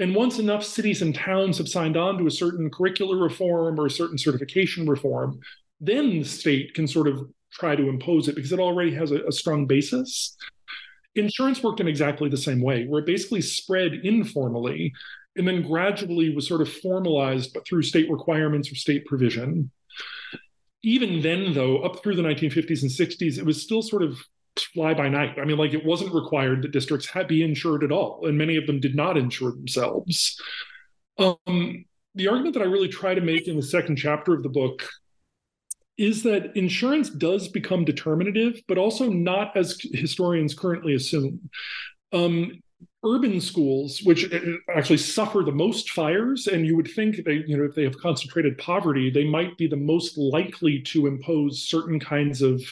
[0.00, 3.86] and once enough cities and towns have signed on to a certain curricular reform or
[3.86, 5.38] a certain certification reform,
[5.80, 9.22] then the state can sort of try to impose it because it already has a,
[9.26, 10.36] a strong basis.
[11.16, 14.92] Insurance worked in exactly the same way, where it basically spread informally
[15.36, 19.70] and then gradually was sort of formalized but through state requirements or state provision.
[20.82, 24.18] Even then, though, up through the 1950s and 60s, it was still sort of
[24.62, 25.38] fly by night.
[25.38, 28.56] I mean, like it wasn't required that districts had be insured at all, and many
[28.56, 30.40] of them did not insure themselves.
[31.18, 34.48] Um, the argument that I really try to make in the second chapter of the
[34.48, 34.88] book
[35.98, 41.50] is that insurance does become determinative, but also not as historians currently assume.
[42.12, 42.62] Um,
[43.04, 44.38] urban schools, which uh,
[44.74, 47.98] actually suffer the most fires, and you would think they, you know, if they have
[47.98, 52.62] concentrated poverty, they might be the most likely to impose certain kinds of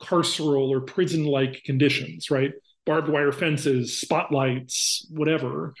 [0.00, 2.52] carceral or prison like conditions, right?
[2.86, 5.74] Barbed wire fences, spotlights, whatever.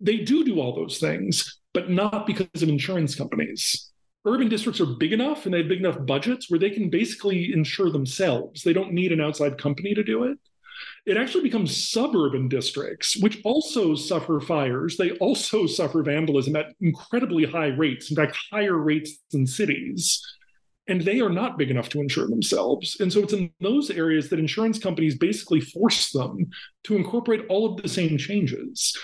[0.00, 3.90] They do do all those things, but not because of insurance companies.
[4.24, 7.52] Urban districts are big enough and they have big enough budgets where they can basically
[7.52, 8.62] insure themselves.
[8.62, 10.38] They don't need an outside company to do it.
[11.06, 14.96] It actually becomes suburban districts, which also suffer fires.
[14.96, 20.22] They also suffer vandalism at incredibly high rates, in fact, higher rates than cities
[20.88, 22.96] and they are not big enough to insure themselves.
[23.00, 26.50] And so it's in those areas that insurance companies basically force them
[26.84, 28.96] to incorporate all of the same changes.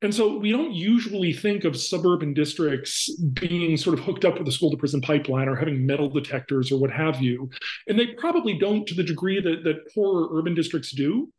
[0.00, 4.46] And so we don't usually think of suburban districts being sort of hooked up with
[4.46, 7.50] the school to prison pipeline or having metal detectors or what have you.
[7.88, 11.32] And they probably don't to the degree that, that poorer urban districts do.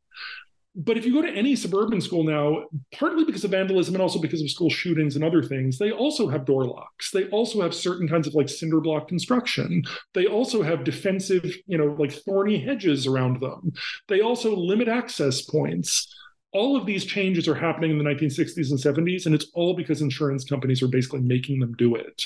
[0.76, 4.20] But if you go to any suburban school now, partly because of vandalism and also
[4.20, 7.12] because of school shootings and other things, they also have door locks.
[7.12, 9.84] They also have certain kinds of like cinder block construction.
[10.14, 13.74] They also have defensive, you know, like thorny hedges around them.
[14.08, 16.14] They also limit access points
[16.52, 20.02] all of these changes are happening in the 1960s and 70s, and it's all because
[20.02, 22.24] insurance companies are basically making them do it.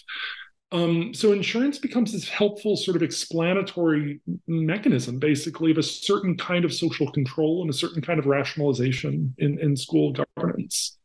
[0.74, 6.66] Um, so insurance becomes this helpful sort of explanatory mechanism, basically, of a certain kind
[6.66, 10.98] of social control and a certain kind of rationalization in, in school governance.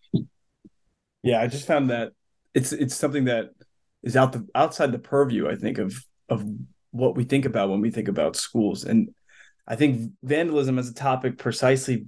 [1.22, 2.12] Yeah, I just found that
[2.54, 3.50] it's it's something that
[4.02, 5.94] is out the outside the purview, I think, of
[6.30, 6.46] of
[6.90, 8.84] what we think about when we think about schools.
[8.84, 9.10] And
[9.66, 12.06] I think vandalism as a topic precisely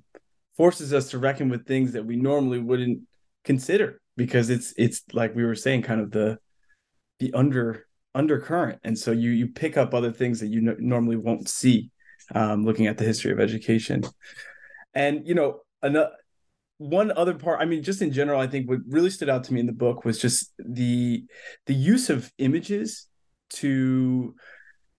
[0.56, 3.02] forces us to reckon with things that we normally wouldn't
[3.44, 6.38] consider because it's it's like we were saying kind of the
[7.20, 11.48] the under undercurrent and so you you pick up other things that you normally won't
[11.48, 11.90] see
[12.34, 14.02] um, looking at the history of education
[14.94, 16.10] and you know another
[16.78, 19.52] one other part i mean just in general i think what really stood out to
[19.54, 21.24] me in the book was just the
[21.66, 23.06] the use of images
[23.50, 24.34] to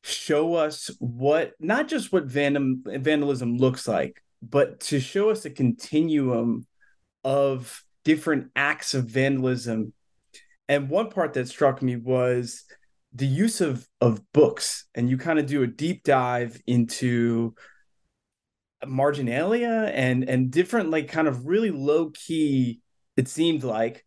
[0.04, 5.50] show us what not just what vandal, vandalism looks like but to show us a
[5.50, 6.66] continuum
[7.24, 9.94] of different acts of vandalism.
[10.72, 12.64] And one part that struck me was
[13.14, 17.56] the use of of books, and you kind of do a deep dive into
[18.88, 22.80] marginalia and and different like kind of really low key
[23.16, 24.04] it seemed like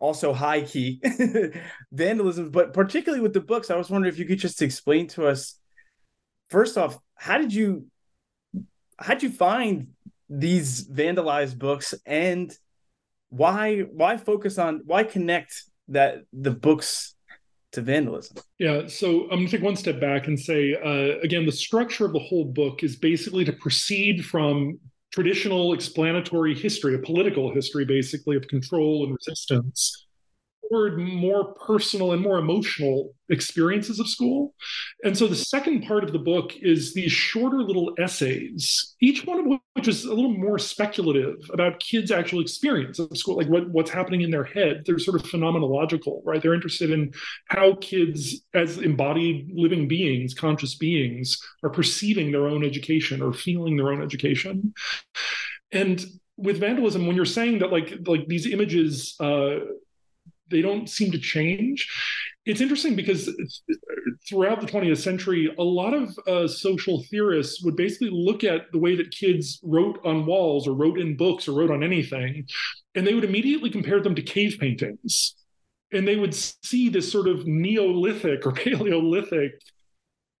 [0.00, 1.00] also high key
[1.92, 5.28] vandalism but particularly with the books i was wondering if you could just explain to
[5.28, 5.60] us
[6.50, 7.86] first off how did you
[8.98, 9.90] how'd you find
[10.28, 12.52] these vandalized books and
[13.28, 17.14] why why focus on why connect that the books
[17.72, 18.38] to vandalism.
[18.58, 22.06] Yeah so i'm going to take one step back and say uh, again the structure
[22.06, 24.78] of the whole book is basically to proceed from
[25.12, 30.05] traditional explanatory history a political history basically of control and resistance
[30.68, 34.54] toward more personal and more emotional experiences of school.
[35.04, 39.40] And so the second part of the book is these shorter little essays, each one
[39.40, 43.68] of which is a little more speculative about kids' actual experience of school, like what,
[43.70, 44.82] what's happening in their head.
[44.84, 46.40] They're sort of phenomenological, right?
[46.40, 47.12] They're interested in
[47.48, 53.76] how kids, as embodied living beings, conscious beings, are perceiving their own education or feeling
[53.76, 54.72] their own education.
[55.72, 56.04] And
[56.36, 59.56] with vandalism, when you're saying that like like these images uh,
[60.50, 61.88] they don't seem to change.
[62.44, 63.28] It's interesting because
[64.28, 68.78] throughout the 20th century, a lot of uh, social theorists would basically look at the
[68.78, 72.46] way that kids wrote on walls or wrote in books or wrote on anything,
[72.94, 75.34] and they would immediately compare them to cave paintings.
[75.92, 79.52] And they would see this sort of Neolithic or Paleolithic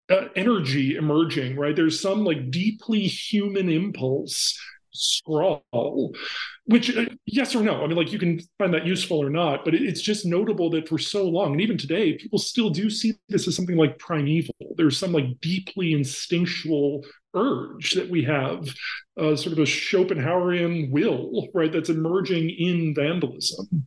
[0.08, 1.74] uh, energy emerging, right?
[1.74, 4.58] There's some like deeply human impulse
[4.96, 6.12] scrawl
[6.66, 7.82] which uh, yes or no?
[7.82, 10.88] I mean like you can find that useful or not but it's just notable that
[10.88, 14.54] for so long and even today people still do see this as something like primeval.
[14.76, 17.04] There's some like deeply instinctual
[17.34, 18.68] urge that we have
[19.20, 23.86] uh, sort of a schopenhauerian will right that's emerging in vandalism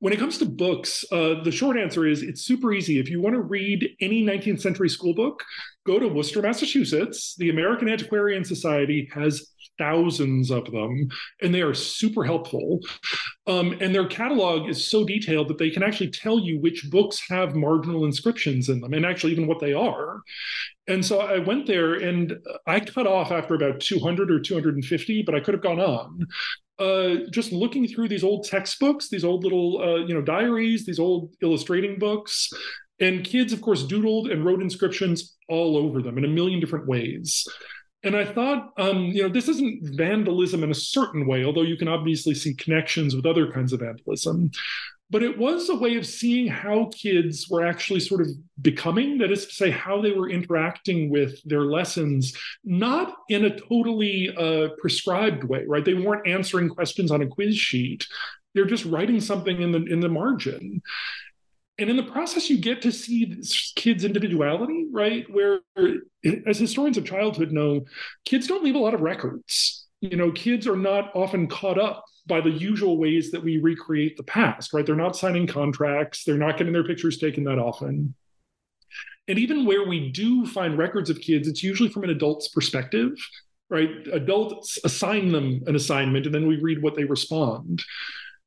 [0.00, 2.98] when it comes to books, uh, the short answer is it's super easy.
[2.98, 5.42] If you want to read any 19th century school book,
[5.86, 7.34] go to Worcester, Massachusetts.
[7.38, 11.08] The American Antiquarian Society has thousands of them,
[11.42, 12.80] and they are super helpful.
[13.46, 17.22] Um, and their catalog is so detailed that they can actually tell you which books
[17.28, 20.20] have marginal inscriptions in them, and actually even what they are.
[20.88, 22.34] And so I went there and
[22.66, 26.26] I cut off after about 200 or 250, but I could have gone on.
[26.78, 30.98] Uh, just looking through these old textbooks, these old little, uh, you know, diaries, these
[30.98, 32.52] old illustrating books,
[33.00, 36.86] and kids, of course, doodled and wrote inscriptions all over them in a million different
[36.86, 37.46] ways.
[38.02, 41.76] And I thought, um, you know, this isn't vandalism in a certain way, although you
[41.76, 44.50] can obviously see connections with other kinds of vandalism.
[45.08, 48.28] But it was a way of seeing how kids were actually sort of
[48.60, 53.56] becoming, that is to say, how they were interacting with their lessons, not in a
[53.56, 55.84] totally uh, prescribed way, right?
[55.84, 58.06] They weren't answering questions on a quiz sheet.
[58.54, 60.82] They're just writing something in the in the margin
[61.78, 63.34] and in the process you get to see
[63.74, 65.60] kids individuality right where
[66.46, 67.84] as historians of childhood know
[68.24, 72.04] kids don't leave a lot of records you know kids are not often caught up
[72.26, 76.36] by the usual ways that we recreate the past right they're not signing contracts they're
[76.36, 78.14] not getting their pictures taken that often
[79.28, 83.12] and even where we do find records of kids it's usually from an adult's perspective
[83.68, 83.90] right?
[84.12, 87.82] Adults assign them an assignment and then we read what they respond.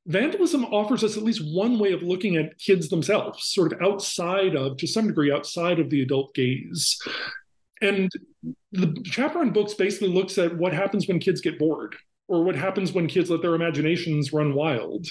[0.06, 4.56] Vandalism offers us at least one way of looking at kids themselves, sort of outside
[4.56, 6.98] of, to some degree, outside of the adult gaze.
[7.82, 8.10] And
[8.72, 11.96] the chapter on books basically looks at what happens when kids get bored
[12.30, 15.08] or what happens when kids let their imaginations run wild.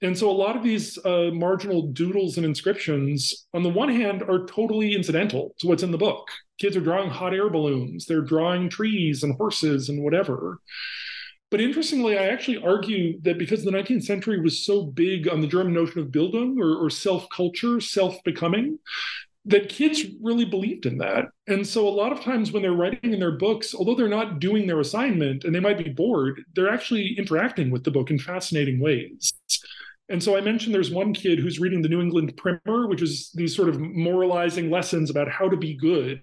[0.00, 4.22] And so a lot of these uh, marginal doodles and inscriptions, on the one hand,
[4.22, 6.28] are totally incidental to what's in the book.
[6.58, 10.60] Kids are drawing hot air balloons, they're drawing trees and horses and whatever.
[11.50, 15.46] But interestingly, I actually argue that because the 19th century was so big on the
[15.46, 18.78] German notion of Bildung or, or self culture, self becoming,
[19.48, 21.26] that kids really believed in that.
[21.46, 24.40] And so a lot of times when they're writing in their books, although they're not
[24.40, 28.18] doing their assignment and they might be bored, they're actually interacting with the book in
[28.18, 29.32] fascinating ways.
[30.10, 33.30] And so I mentioned there's one kid who's reading the New England Primer, which is
[33.34, 36.22] these sort of moralizing lessons about how to be good.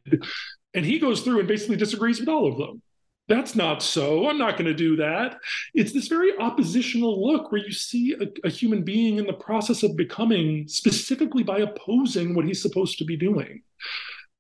[0.76, 2.82] And he goes through and basically disagrees with all of them.
[3.28, 4.30] That's not so.
[4.30, 5.38] I'm not going to do that.
[5.74, 9.82] It's this very oppositional look where you see a, a, human being in the process
[9.82, 13.64] of becoming specifically by opposing what he's supposed to be doing.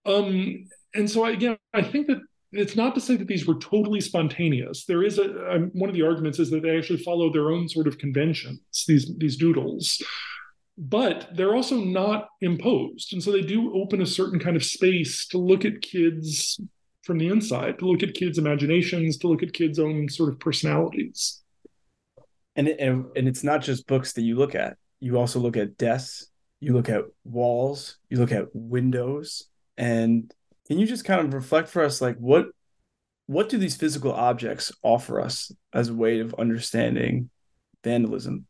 [0.05, 2.19] Um, and so, again, I think that
[2.51, 4.85] it's not to say that these were totally spontaneous.
[4.85, 7.67] There is a um, one of the arguments is that they actually follow their own
[7.67, 8.59] sort of conventions.
[8.87, 10.01] These these doodles,
[10.77, 15.27] but they're also not imposed, and so they do open a certain kind of space
[15.29, 16.61] to look at kids
[17.05, 20.39] from the inside, to look at kids' imaginations, to look at kids' own sort of
[20.39, 21.41] personalities.
[22.55, 24.77] And and, and it's not just books that you look at.
[24.99, 26.31] You also look at desks.
[26.59, 27.97] You look at walls.
[28.09, 29.47] You look at windows.
[29.77, 30.33] And
[30.67, 32.47] can you just kind of reflect for us, like what
[33.27, 37.29] what do these physical objects offer us as a way of understanding
[37.83, 38.45] vandalism,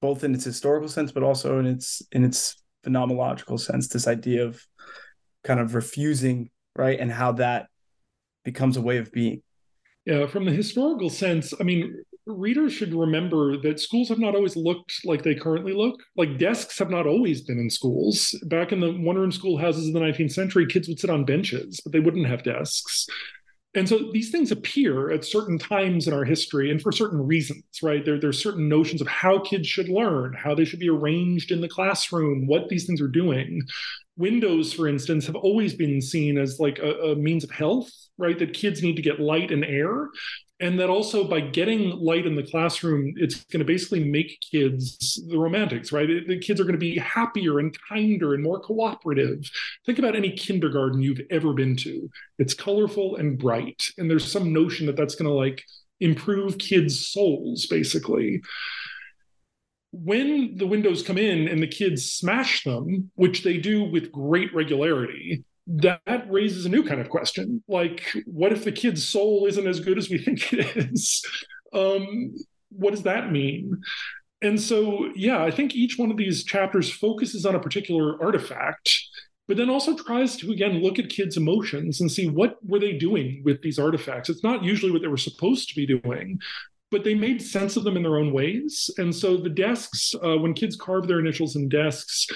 [0.00, 3.88] both in its historical sense, but also in its in its phenomenological sense?
[3.88, 4.62] This idea of
[5.44, 7.68] kind of refusing, right, and how that
[8.44, 9.42] becomes a way of being.
[10.06, 14.56] Yeah, from the historical sense, I mean, readers should remember that schools have not always
[14.56, 16.00] looked like they currently look.
[16.16, 18.34] Like desks have not always been in schools.
[18.46, 21.80] Back in the one room schoolhouses of the 19th century, kids would sit on benches,
[21.84, 23.06] but they wouldn't have desks.
[23.74, 27.62] And so these things appear at certain times in our history and for certain reasons,
[27.82, 28.04] right?
[28.04, 31.60] There, there's certain notions of how kids should learn, how they should be arranged in
[31.60, 33.62] the classroom, what these things are doing.
[34.20, 38.38] Windows, for instance, have always been seen as like a, a means of health, right?
[38.38, 40.10] That kids need to get light and air
[40.60, 45.20] and that also by getting light in the classroom it's going to basically make kids
[45.28, 46.08] the romantics right?
[46.26, 49.50] The kids are going to be happier and kinder and more cooperative.
[49.86, 52.08] Think about any kindergarten you've ever been to.
[52.38, 55.64] It's colorful and bright and there's some notion that that's going to like
[56.00, 58.42] improve kids souls basically
[59.92, 64.54] when the windows come in and the kids smash them which they do with great
[64.54, 67.62] regularity that raises a new kind of question.
[67.68, 71.24] Like what if the kid's soul isn't as good as we think it is?
[71.72, 72.34] Um,
[72.70, 73.80] what does that mean?
[74.42, 78.90] And so yeah i think each one of these chapters focuses on a particular artifact
[79.50, 82.92] but then also tries to again look at kids emotions and see what were they
[82.92, 84.30] doing with these artifacts.
[84.30, 86.38] It's not usually what they were supposed to be doing
[86.90, 90.36] but they made sense of them in their own ways and so the desks uh,
[90.36, 92.26] when kids carve their initials in desks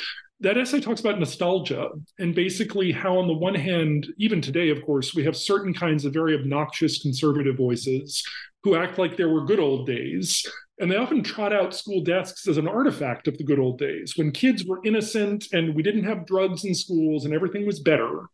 [0.41, 1.89] that essay talks about nostalgia
[2.19, 6.05] and basically how, on the one hand, even today, of course, we have certain kinds
[6.05, 8.23] of very obnoxious conservative voices
[8.63, 10.45] who act like there were good old days.
[10.81, 14.15] And they often trot out school desks as an artifact of the good old days
[14.17, 18.27] when kids were innocent and we didn't have drugs in schools and everything was better.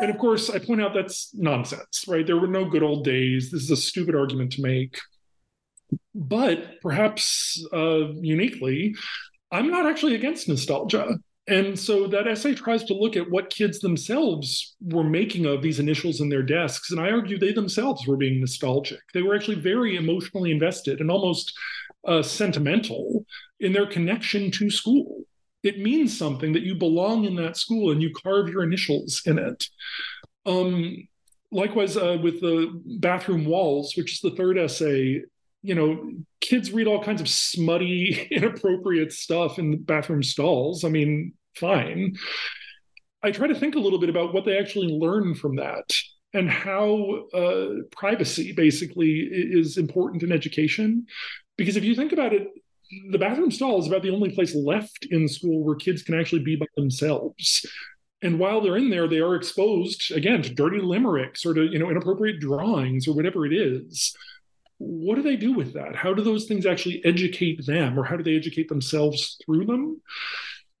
[0.00, 2.26] And of course, I point out that's nonsense, right?
[2.26, 3.50] There were no good old days.
[3.50, 4.98] This is a stupid argument to make.
[6.14, 8.94] But perhaps uh, uniquely,
[9.50, 11.18] I'm not actually against nostalgia.
[11.46, 15.78] And so that essay tries to look at what kids themselves were making of these
[15.78, 16.90] initials in their desks.
[16.90, 19.00] And I argue they themselves were being nostalgic.
[19.12, 21.52] They were actually very emotionally invested and almost
[22.06, 23.26] uh, sentimental
[23.60, 25.24] in their connection to school.
[25.62, 29.38] It means something that you belong in that school and you carve your initials in
[29.38, 29.64] it.
[30.46, 31.08] Um,
[31.50, 35.22] likewise, uh, with the bathroom walls, which is the third essay,
[35.64, 36.10] you know,
[36.42, 40.84] kids read all kinds of smutty, inappropriate stuff in the bathroom stalls.
[40.84, 42.16] I mean, fine.
[43.22, 45.90] I try to think a little bit about what they actually learn from that
[46.34, 51.06] and how uh, privacy basically is important in education.
[51.56, 52.48] Because if you think about it,
[53.10, 56.42] the bathroom stall is about the only place left in school where kids can actually
[56.42, 57.64] be by themselves.
[58.20, 61.78] And while they're in there, they are exposed again to dirty limericks or to you
[61.78, 64.14] know inappropriate drawings or whatever it is
[64.78, 65.96] what do they do with that?
[65.96, 70.00] How do those things actually educate them, or how do they educate themselves through them?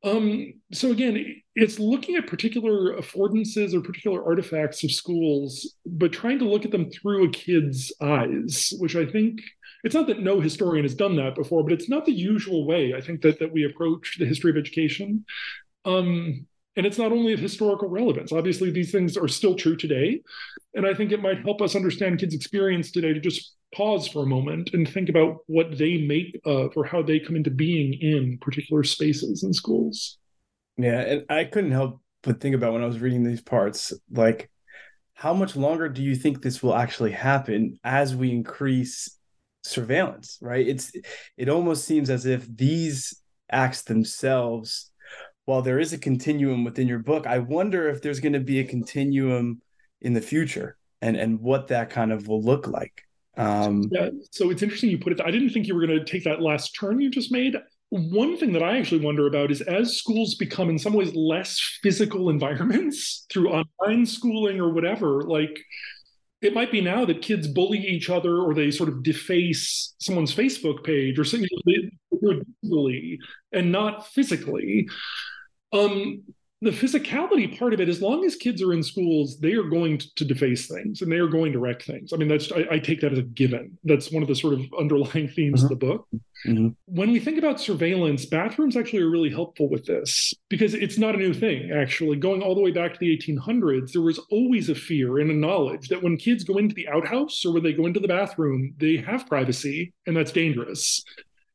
[0.04, 6.38] Um, so again, it's looking at particular affordances or particular artifacts of schools, but trying
[6.40, 9.40] to look at them through a kid's eyes, which I think
[9.82, 12.92] it's not that no historian has done that before, but it's not the usual way
[12.94, 15.24] I think that that we approach the history of education.
[15.86, 18.32] Um, and it's not only of historical relevance.
[18.32, 20.20] Obviously, these things are still true today.
[20.74, 24.22] And I think it might help us understand kids' experience today to just pause for
[24.22, 27.94] a moment and think about what they make of or how they come into being
[27.94, 30.18] in particular spaces and schools.
[30.76, 31.00] Yeah.
[31.00, 34.50] And I couldn't help but think about when I was reading these parts, like,
[35.12, 39.16] how much longer do you think this will actually happen as we increase
[39.62, 40.92] surveillance right it's
[41.38, 44.90] it almost seems as if these acts themselves
[45.44, 48.60] while there is a continuum within your book, I wonder if there's going to be
[48.60, 49.60] a continuum
[50.00, 53.02] in the future and and what that kind of will look like.
[53.36, 55.20] Um, yeah, so it's interesting you put it.
[55.20, 57.56] I didn't think you were going to take that last turn you just made.
[57.90, 61.60] One thing that I actually wonder about is as schools become, in some ways, less
[61.82, 65.58] physical environments through online schooling or whatever, like
[66.42, 70.34] it might be now that kids bully each other or they sort of deface someone's
[70.34, 71.48] Facebook page or something
[72.22, 73.18] digitally
[73.52, 74.88] and not physically.
[75.72, 76.22] Um,
[76.64, 79.98] the physicality part of it, as long as kids are in schools, they are going
[79.98, 82.14] to, deface things and they are going to wreck things.
[82.14, 83.76] I mean, that's I, I, take that as a given.
[83.84, 85.64] That's one of the sort of underlying themes mm-hmm.
[85.64, 86.08] of the book.
[86.46, 86.68] Mm-hmm.
[86.86, 91.14] When we think about surveillance, bathrooms actually are really helpful with this because it's not
[91.14, 91.72] a new thing.
[91.72, 95.30] Actually, going all the way back to the 1800s, there was always a fear and
[95.30, 98.08] a knowledge that when kids go into the outhouse or when they go into the
[98.08, 101.04] bathroom, they have privacy and that's dangerous.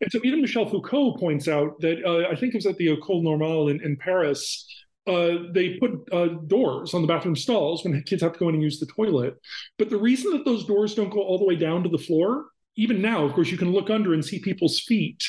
[0.02, 2.96] And so even Michel Foucault points out that uh, I think it was at the
[2.96, 4.66] École Normale in, in Paris,
[5.10, 8.56] uh, they put uh, doors on the bathroom stalls when kids have to go in
[8.56, 9.38] and use the toilet.
[9.78, 12.46] But the reason that those doors don't go all the way down to the floor,
[12.76, 15.24] even now, of course, you can look under and see people's feet.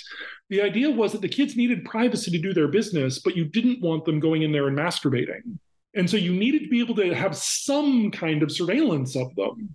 [0.51, 3.81] The idea was that the kids needed privacy to do their business, but you didn't
[3.81, 5.59] want them going in there and masturbating.
[5.95, 9.74] And so you needed to be able to have some kind of surveillance of them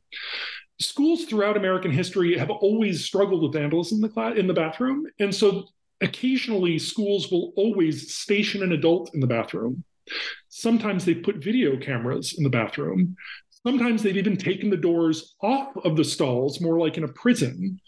[0.79, 5.33] schools throughout American history have always struggled with vandalism in the in the bathroom, and
[5.33, 5.65] so
[6.01, 9.83] occasionally schools will always station an adult in the bathroom.
[10.49, 13.15] Sometimes they put video cameras in the bathroom.
[13.65, 17.79] Sometimes they've even taken the doors off of the stalls, more like in a prison.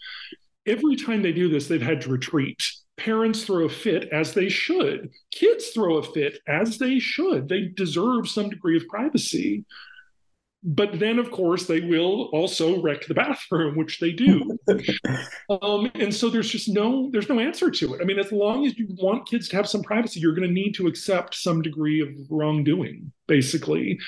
[0.66, 2.62] Every time they do this, they've had to retreat.
[2.96, 5.10] Parents throw a fit as they should.
[5.30, 7.48] Kids throw a fit as they should.
[7.48, 9.64] They deserve some degree of privacy
[10.64, 14.58] but then of course they will also wreck the bathroom which they do.
[15.62, 18.00] Um, and so there's just no there's no answer to it.
[18.02, 20.52] I mean as long as you want kids to have some privacy you're going to
[20.52, 23.98] need to accept some degree of wrongdoing basically.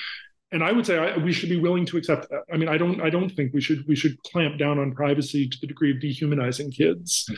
[0.51, 2.77] And i would say I, we should be willing to accept that i mean i
[2.77, 5.91] don't i don't think we should we should clamp down on privacy to the degree
[5.91, 7.29] of dehumanizing kids.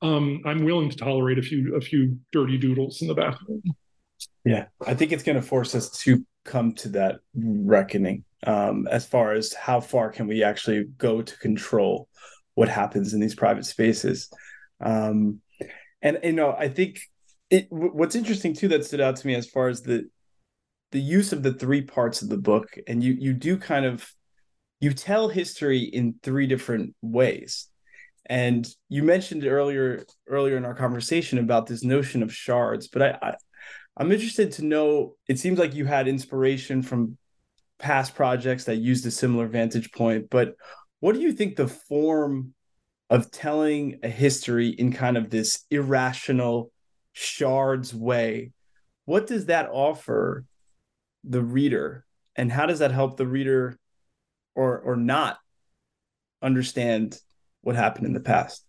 [0.00, 3.62] Um, i'm willing to tolerate a few a few dirty doodles in the bathroom.
[4.44, 9.06] Yeah i think it's going to force us to come to that reckoning um, as
[9.06, 12.08] far as how far can we actually go to control
[12.54, 14.30] what happens in these private spaces.
[14.80, 15.40] Um,
[16.02, 17.00] and you know, I think
[17.50, 20.08] it, what's interesting too that stood out to me as far as the
[20.90, 24.06] the use of the three parts of the book, and you you do kind of
[24.80, 27.68] you tell history in three different ways.
[28.26, 33.18] And you mentioned earlier earlier in our conversation about this notion of shards, but I,
[33.22, 33.34] I
[33.96, 35.16] I'm interested to know.
[35.28, 37.18] It seems like you had inspiration from
[37.78, 40.54] past projects that used a similar vantage point, but
[41.00, 42.54] what do you think the form
[43.10, 46.70] of telling a history in kind of this irrational
[47.12, 48.52] shards way?
[49.04, 50.44] What does that offer
[51.24, 52.04] the reader,
[52.36, 53.78] and how does that help the reader,
[54.54, 55.38] or or not
[56.40, 57.18] understand
[57.60, 58.64] what happened in the past?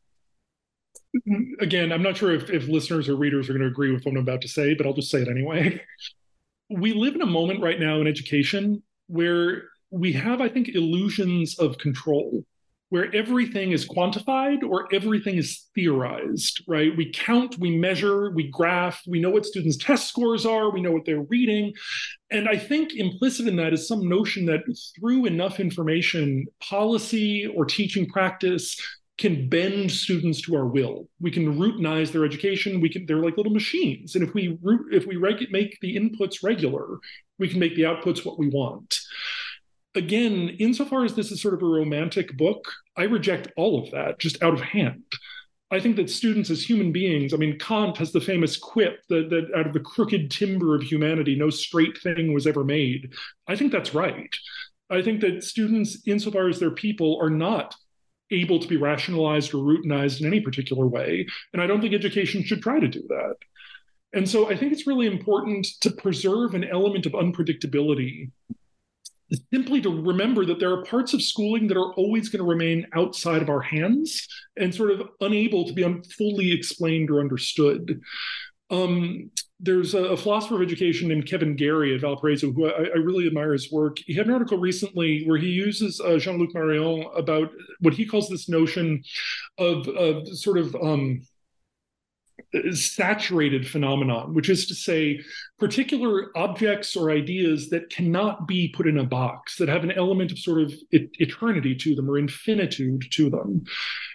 [1.60, 4.12] Again, I'm not sure if, if listeners or readers are going to agree with what
[4.12, 5.82] I'm about to say, but I'll just say it anyway.
[6.70, 11.60] we live in a moment right now in education where we have, I think, illusions
[11.60, 12.44] of control,
[12.90, 16.96] where everything is quantified or everything is theorized, right?
[16.98, 20.92] We count, we measure, we graph, we know what students' test scores are, we know
[20.92, 21.74] what they're reading.
[22.32, 24.62] And I think implicit in that is some notion that
[25.00, 28.76] through enough information, policy or teaching practice
[29.24, 31.08] can bend students to our will.
[31.22, 32.82] We can routinize their education.
[32.82, 35.96] We can they're like little machines, and if we root, if we reg- make the
[35.96, 36.98] inputs regular,
[37.40, 39.00] we can make the outputs what we want.
[39.96, 44.20] Again, insofar as this is sort of a romantic book, I reject all of that
[44.20, 45.06] just out of hand.
[45.72, 49.30] I think that students as human beings, I mean, Kant has the famous quip that,
[49.30, 53.14] that out of the crooked timber of humanity, no straight thing was ever made.
[53.48, 54.36] I think that's right.
[54.90, 57.74] I think that students, insofar as they're people, are not
[58.32, 61.28] able to be rationalized or routinized in any particular way.
[61.54, 63.36] And I don't think education should try to do that.
[64.14, 68.32] And so I think it's really important to preserve an element of unpredictability
[69.52, 72.86] simply to remember that there are parts of schooling that are always going to remain
[72.94, 75.84] outside of our hands and sort of unable to be
[76.18, 78.00] fully explained or understood.
[78.74, 82.98] Um, there's a, a, philosopher of education named Kevin Gary at Valparaiso, who I, I,
[82.98, 83.98] really admire his work.
[84.06, 88.06] He had an article recently where he uses uh, Jean Luc Marion about what he
[88.06, 89.04] calls this notion
[89.60, 91.22] of, of sort of um,
[92.72, 95.20] saturated phenomenon, which is to say,
[95.58, 100.32] particular objects or ideas that cannot be put in a box, that have an element
[100.32, 103.64] of sort of eternity to them or infinitude to them.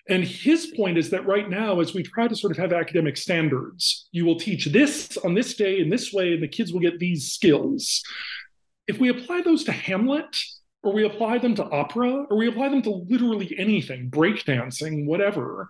[0.09, 3.16] And his point is that right now, as we try to sort of have academic
[3.16, 6.80] standards, you will teach this on this day in this way, and the kids will
[6.80, 8.03] get these skills.
[8.86, 10.36] If we apply those to Hamlet,
[10.84, 15.68] or we apply them to opera, or we apply them to literally anything, breakdancing, whatever,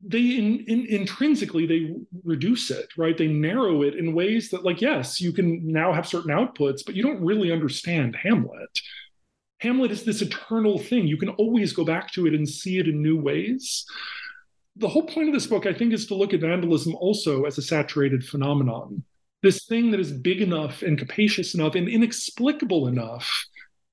[0.00, 1.94] they in, in, intrinsically they
[2.24, 3.18] reduce it right?
[3.18, 6.94] They narrow it in ways that like yes you can now have certain outputs but
[6.94, 8.70] you don't really understand hamlet.
[9.60, 11.08] Hamlet is this eternal thing.
[11.08, 13.84] You can always go back to it and see it in new ways.
[14.76, 17.58] The whole point of this book i think is to look at vandalism also as
[17.58, 19.02] a saturated phenomenon.
[19.42, 23.28] This thing that is big enough and capacious enough and inexplicable enough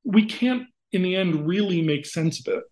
[0.06, 2.64] we can't in the end really make sense of it.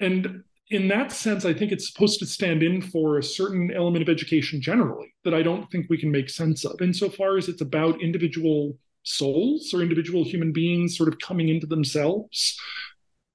[0.00, 4.02] And in that sense, I think it's supposed to stand in for a certain element
[4.02, 7.62] of education generally that I don't think we can make sense of, insofar as it's
[7.62, 12.58] about individual souls or individual human beings sort of coming into themselves.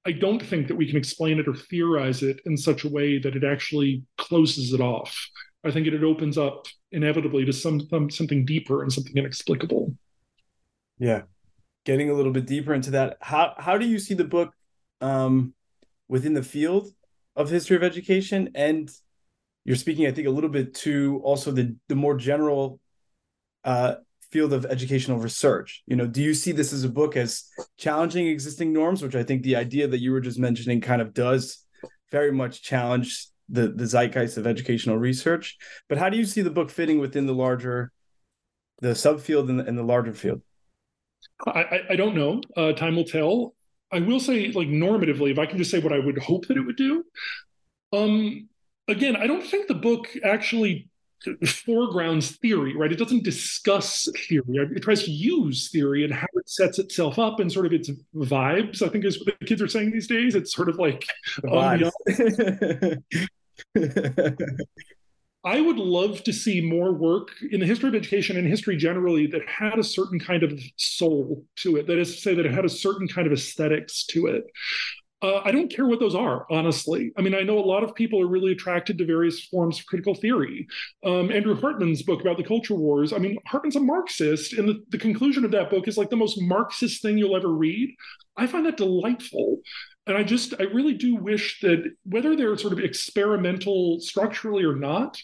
[0.06, 3.18] I don't think that we can explain it or theorize it in such a way
[3.18, 5.28] that it actually closes it off.
[5.64, 9.96] I think it, opens up inevitably to some, some something deeper and something inexplicable.
[10.98, 11.22] Yeah,
[11.86, 13.16] getting a little bit deeper into that.
[13.22, 14.52] How how do you see the book
[15.00, 15.54] um,
[16.06, 16.92] within the field
[17.36, 18.90] of history of education and
[19.64, 22.80] you're speaking i think a little bit to also the the more general
[23.64, 23.94] uh,
[24.30, 27.44] field of educational research you know do you see this as a book as
[27.78, 31.14] challenging existing norms which i think the idea that you were just mentioning kind of
[31.14, 31.64] does
[32.10, 35.56] very much challenge the the zeitgeist of educational research
[35.88, 37.92] but how do you see the book fitting within the larger
[38.80, 40.42] the subfield and the, and the larger field
[41.46, 42.40] I, I don't know.
[42.56, 43.54] Uh, time will tell.
[43.92, 46.56] I will say, like normatively, if I can just say what I would hope that
[46.56, 47.04] it would do.
[47.92, 48.48] Um,
[48.88, 50.88] again, I don't think the book actually
[51.46, 52.92] foregrounds theory, right?
[52.92, 54.44] It doesn't discuss theory.
[54.48, 57.90] It tries to use theory and how it sets itself up and sort of its
[58.14, 58.82] vibes.
[58.82, 60.34] I think is what the kids are saying these days.
[60.34, 61.06] It's sort of like
[65.44, 69.26] I would love to see more work in the history of education and history generally
[69.26, 71.86] that had a certain kind of soul to it.
[71.86, 74.44] That is to say, that it had a certain kind of aesthetics to it.
[75.20, 77.10] Uh, I don't care what those are, honestly.
[77.16, 79.86] I mean, I know a lot of people are really attracted to various forms of
[79.86, 80.66] critical theory.
[81.04, 84.82] Um, Andrew Hartman's book about the culture wars, I mean, Hartman's a Marxist, and the,
[84.90, 87.88] the conclusion of that book is like the most Marxist thing you'll ever read.
[88.36, 89.60] I find that delightful
[90.06, 94.76] and I just, I really do wish that whether they're sort of experimental structurally or
[94.76, 95.18] not,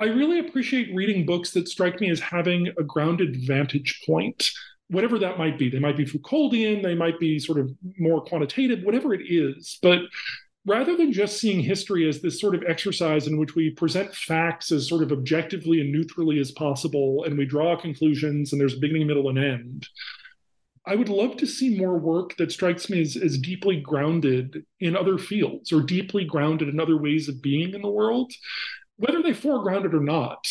[0.00, 4.50] I really appreciate reading books that strike me as having a grounded vantage point,
[4.88, 5.70] whatever that might be.
[5.70, 9.78] They might be Foucauldian, they might be sort of more quantitative, whatever it is.
[9.82, 10.00] But
[10.66, 14.72] rather than just seeing history as this sort of exercise in which we present facts
[14.72, 18.80] as sort of objectively and neutrally as possible, and we draw conclusions, and there's a
[18.80, 19.86] beginning, middle, and end.
[20.86, 24.96] I would love to see more work that strikes me as, as deeply grounded in
[24.96, 28.32] other fields or deeply grounded in other ways of being in the world,
[28.96, 30.44] whether they foreground it or not.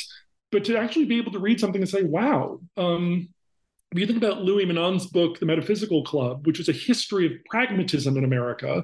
[0.52, 3.30] But to actually be able to read something and say, wow, um,
[3.92, 7.44] if you think about Louis Menand's book, The Metaphysical Club, which is a history of
[7.50, 8.84] pragmatism in America,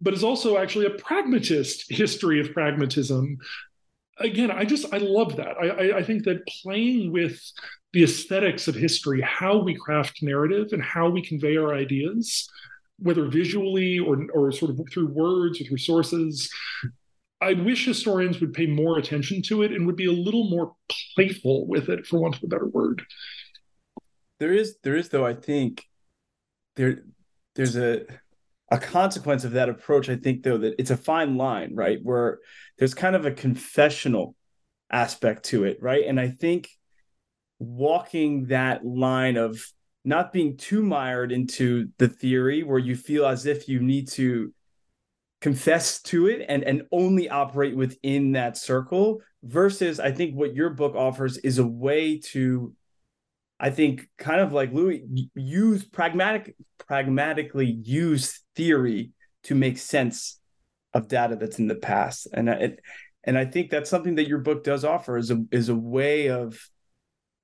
[0.00, 3.38] but is also actually a pragmatist history of pragmatism.
[4.18, 5.56] Again, I just I love that.
[5.60, 7.40] I, I, I think that playing with
[7.92, 12.48] the aesthetics of history, how we craft narrative and how we convey our ideas,
[12.98, 16.50] whether visually or, or sort of through words or through sources.
[17.40, 20.74] I wish historians would pay more attention to it and would be a little more
[21.14, 23.02] playful with it, for want of a better word.
[24.38, 25.26] There is, there is though.
[25.26, 25.84] I think
[26.76, 27.02] there,
[27.56, 28.06] there's a
[28.72, 30.08] a consequence of that approach.
[30.08, 31.98] I think though that it's a fine line, right?
[32.02, 32.38] Where
[32.78, 34.34] there's kind of a confessional
[34.90, 36.04] aspect to it, right?
[36.06, 36.70] And I think
[37.58, 39.62] walking that line of
[40.06, 44.54] not being too mired into the theory where you feel as if you need to
[45.42, 50.70] confess to it and and only operate within that circle versus i think what your
[50.70, 52.72] book offers is a way to
[53.58, 55.04] i think kind of like louis
[55.34, 56.54] use pragmatic
[56.86, 59.10] pragmatically use theory
[59.44, 60.38] to make sense
[60.94, 62.80] of data that's in the past and it
[63.24, 66.28] and I think that's something that your book does offer is a is a way
[66.28, 66.58] of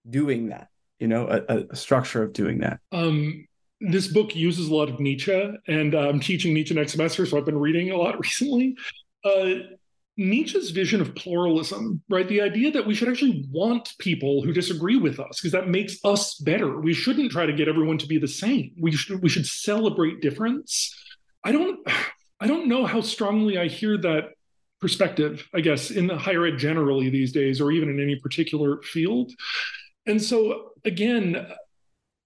[0.08, 0.68] doing that.
[0.98, 2.80] You know, a, a structure of doing that.
[2.90, 3.46] Um,
[3.80, 7.44] this book uses a lot of Nietzsche, and I'm teaching Nietzsche next semester, so I've
[7.44, 8.76] been reading a lot recently.
[9.24, 9.76] Uh,
[10.18, 12.28] Nietzsche's vision of pluralism, right?
[12.28, 15.96] The idea that we should actually want people who disagree with us because that makes
[16.04, 16.80] us better.
[16.80, 18.72] We shouldn't try to get everyone to be the same.
[18.80, 20.92] We should we should celebrate difference.
[21.44, 21.88] I don't
[22.40, 24.30] I don't know how strongly I hear that
[24.80, 28.82] perspective, I guess, in the higher ed generally these days, or even in any particular
[28.82, 29.30] field.
[30.06, 31.46] And so again,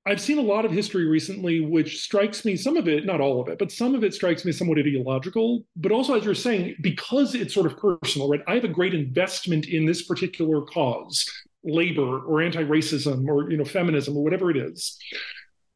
[0.05, 3.41] I've seen a lot of history recently, which strikes me, some of it, not all
[3.41, 5.65] of it, but some of it strikes me somewhat ideological.
[5.77, 8.41] But also, as you're saying, because it's sort of personal, right?
[8.49, 11.31] I have a great investment in this particular cause,
[11.63, 14.99] labor or anti-racism or you know, feminism or whatever it is.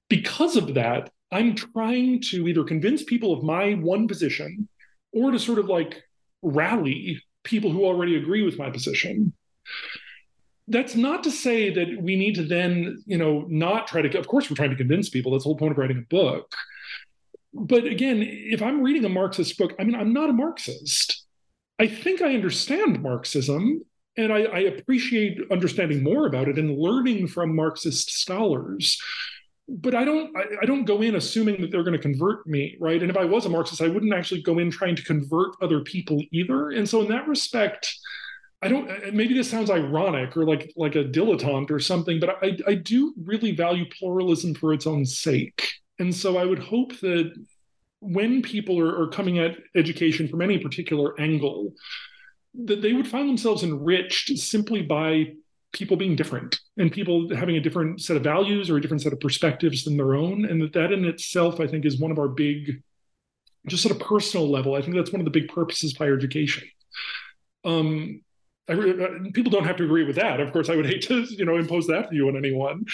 [0.09, 4.69] Because of that, I'm trying to either convince people of my one position
[5.13, 6.03] or to sort of like
[6.43, 9.33] rally people who already agree with my position
[10.69, 14.27] that's not to say that we need to then, you know, not try to, of
[14.27, 15.33] course, we're trying to convince people.
[15.33, 16.53] That's the whole point of writing a book.
[17.55, 21.25] But again, if I'm reading a Marxist book, I mean, I'm not a Marxist.
[21.79, 23.83] I think I understand Marxism
[24.17, 28.99] and I, I appreciate understanding more about it and learning from Marxist scholars
[29.69, 32.77] but I don't I, I, don't go in assuming that they're going to convert me,
[32.81, 33.01] right?
[33.01, 35.81] And if I was a Marxist, I wouldn't actually go in trying to convert other
[35.81, 36.71] people either.
[36.71, 37.93] And so in that respect,
[38.67, 39.15] I don't.
[39.15, 43.15] Maybe this sounds ironic or like like a dilettante or something, but I I do
[43.17, 47.33] really value pluralism for its own sake, and so I would hope that
[48.01, 51.73] when people are, are coming at education from any particular angle,
[52.65, 55.33] that they would find themselves enriched simply by
[55.73, 59.13] people being different and people having a different set of values or a different set
[59.13, 62.19] of perspectives than their own, and that that in itself, I think, is one of
[62.19, 62.83] our big,
[63.67, 66.17] just at a personal level, I think that's one of the big purposes of higher
[66.17, 66.69] education.
[67.65, 68.23] Um,
[68.69, 68.77] Uh,
[69.33, 70.41] people don't have to agree with that.
[70.41, 72.85] Of course, I would hate to you know impose that view on anyone.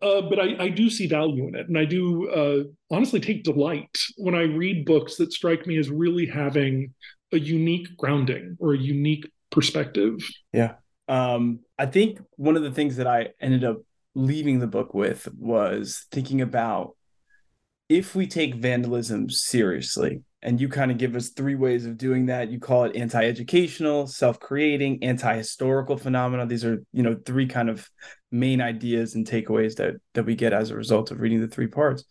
[0.00, 3.42] Uh, but I, I, do see value in it, and I do uh, honestly take
[3.42, 6.94] delight when I read books that strike me as really having
[7.32, 10.20] a unique grounding or a unique perspective.
[10.52, 10.74] Yeah,
[11.08, 13.78] um, I think one of the things that I ended up
[14.14, 16.96] leaving the book with was thinking about
[17.88, 22.26] if we take vandalism seriously and you kind of give us three ways of doing
[22.26, 22.50] that.
[22.50, 26.46] You call it anti-educational self-creating anti-historical phenomena.
[26.46, 27.88] These are you know three kind of
[28.30, 31.66] main ideas and takeaways that that we get as a result of reading the three
[31.66, 32.04] parts.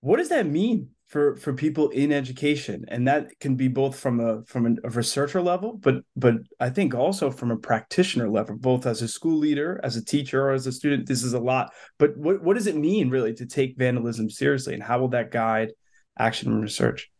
[0.00, 2.86] What does that mean for for people in education?
[2.88, 6.94] And that can be both from a from a researcher level but but i think
[6.94, 10.66] also from a practitioner level both as a school leader as a teacher or as
[10.66, 11.06] a student.
[11.06, 11.72] This is a lot.
[11.98, 15.30] But what, what does it mean really to take vandalism seriously and how will that
[15.30, 15.72] guide
[16.18, 17.10] action and research.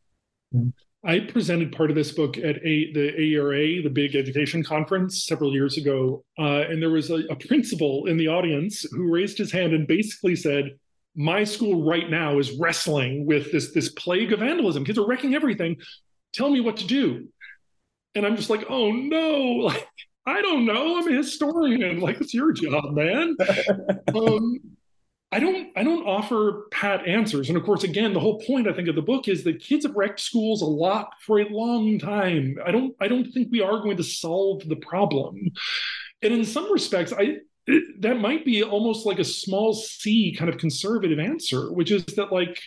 [1.05, 5.53] I presented part of this book at a, the AERA, the big education conference, several
[5.53, 6.25] years ago.
[6.39, 9.89] Uh, and there was a, a principal in the audience who raised his hand and
[9.89, 10.79] basically said,
[11.17, 14.85] My school right now is wrestling with this, this plague of vandalism.
[14.85, 15.77] Kids are wrecking everything.
[16.33, 17.29] Tell me what to do.
[18.15, 19.73] And I'm just like, Oh no.
[19.73, 19.89] Like,
[20.25, 20.99] I don't know.
[20.99, 21.99] I'm a historian.
[21.99, 23.37] Like, it's your job, man.
[24.15, 24.61] um,
[25.33, 27.49] I don't I don't offer pat answers.
[27.49, 29.87] And of course, again, the whole point I think of the book is that kids
[29.87, 32.59] have wrecked schools a lot for a long time.
[32.65, 35.51] I don't I don't think we are going to solve the problem.
[36.21, 37.39] And in some respects, I
[38.01, 42.31] that might be almost like a small c kind of conservative answer, which is that
[42.31, 42.61] like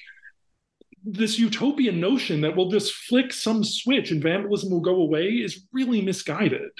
[1.03, 5.67] this utopian notion that we'll just flick some switch and vandalism will go away is
[5.71, 6.71] really misguided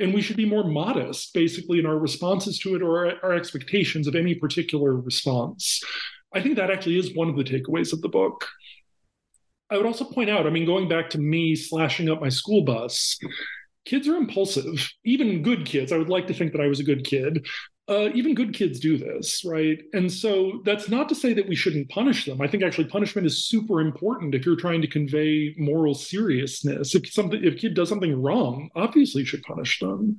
[0.00, 4.06] and we should be more modest basically in our responses to it or our expectations
[4.06, 5.82] of any particular response.
[6.34, 8.48] I think that actually is one of the takeaways of the book.
[9.70, 12.62] I would also point out i mean going back to me slashing up my school
[12.62, 13.16] bus
[13.84, 15.92] kids are impulsive even good kids.
[15.92, 17.46] I would like to think that i was a good kid
[17.90, 19.82] uh, even good kids do this, right?
[19.92, 22.40] And so that's not to say that we shouldn't punish them.
[22.40, 26.94] I think actually punishment is super important if you're trying to convey moral seriousness.
[26.94, 30.16] If something, if a kid does something wrong, obviously you should punish them.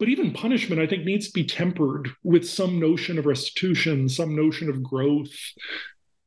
[0.00, 4.34] But even punishment, I think, needs to be tempered with some notion of restitution, some
[4.34, 5.30] notion of growth,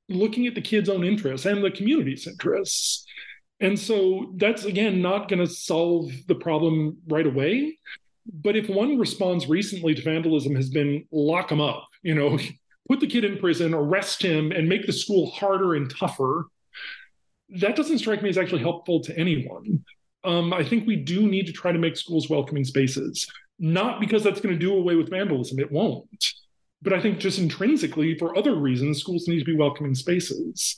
[0.07, 3.05] looking at the kid's own interests and the community's interests.
[3.59, 7.77] And so that's again not going to solve the problem right away
[8.33, 12.37] but if one responds recently to vandalism has been lock him up, you know,
[12.89, 16.45] put the kid in prison, arrest him, and make the school harder and tougher,
[17.49, 19.83] that doesn't strike me as actually helpful to anyone.
[20.23, 23.27] Um, I think we do need to try to make schools welcoming spaces,
[23.59, 26.33] not because that's going to do away with vandalism, it won't.
[26.81, 30.77] But I think just intrinsically, for other reasons, schools need to be welcoming spaces.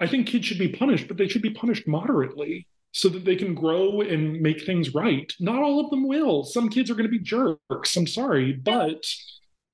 [0.00, 3.36] I think kids should be punished, but they should be punished moderately so that they
[3.36, 5.32] can grow and make things right.
[5.38, 6.44] Not all of them will.
[6.44, 7.96] Some kids are going to be jerks.
[7.96, 9.04] I'm sorry, but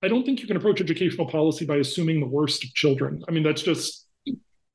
[0.03, 3.23] I don't think you can approach educational policy by assuming the worst of children.
[3.29, 4.07] I mean, that's just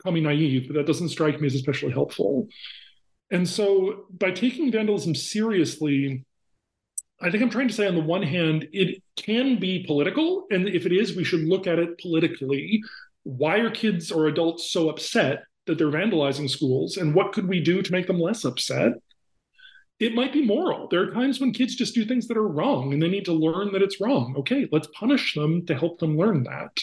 [0.02, 2.48] call me naive, but that doesn't strike me as especially helpful.
[3.30, 6.26] And so by taking vandalism seriously,
[7.22, 10.48] I think I'm trying to say on the one hand, it can be political.
[10.50, 12.82] And if it is, we should look at it politically.
[13.24, 16.98] Why are kids or adults so upset that they're vandalizing schools?
[16.98, 18.94] And what could we do to make them less upset?
[20.00, 20.88] It might be moral.
[20.88, 23.34] There are times when kids just do things that are wrong and they need to
[23.34, 24.36] learn that it's wrong.
[24.40, 26.76] Okay, let's punish them to help them learn that.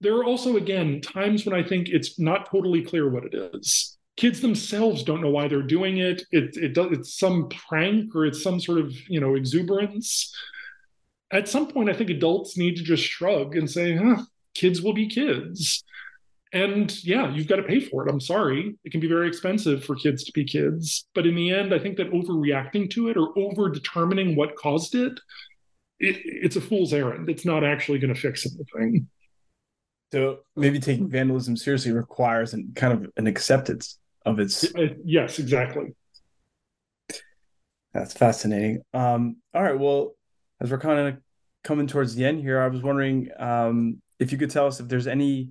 [0.00, 3.98] There are also, again, times when I think it's not totally clear what it is
[4.20, 6.22] kids themselves don't know why they're doing it.
[6.30, 10.34] It it does it's some prank or it's some sort of you know exuberance.
[11.32, 14.92] At some point, I think adults need to just shrug and say, huh, kids will
[14.92, 15.84] be kids.
[16.52, 18.10] And yeah, you've got to pay for it.
[18.10, 18.74] I'm sorry.
[18.84, 21.06] It can be very expensive for kids to be kids.
[21.14, 24.94] But in the end, I think that overreacting to it or over determining what caused
[24.96, 25.12] it,
[26.00, 27.30] it it's a fool's errand.
[27.30, 29.08] It's not actually going to fix anything.
[30.12, 34.64] So maybe taking vandalism seriously requires an, kind of an acceptance of its.
[34.74, 35.94] Uh, yes, exactly.
[37.92, 38.82] That's fascinating.
[38.92, 39.78] Um, all right.
[39.78, 40.14] Well,
[40.60, 41.22] as we're kind of
[41.62, 44.88] coming towards the end here, I was wondering um, if you could tell us if
[44.88, 45.50] there's any,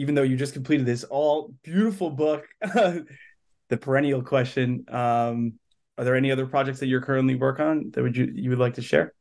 [0.00, 4.86] even though you just completed this all beautiful book, the perennial question.
[4.88, 5.52] Um,
[5.98, 8.58] are there any other projects that you're currently work on that would you you would
[8.58, 9.12] like to share?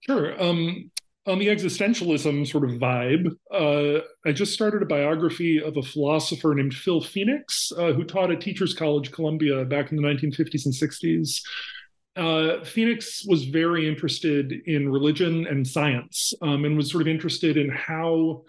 [0.00, 0.42] Sure.
[0.42, 0.90] Um,
[1.26, 6.54] on the existentialism sort of vibe, uh, I just started a biography of a philosopher
[6.54, 10.74] named Phil Phenix, uh, who taught at Teachers College Columbia back in the 1950s and
[10.74, 11.42] 60s.
[12.14, 17.58] Uh, Phenix was very interested in religion and science um, and was sort of interested
[17.58, 18.42] in how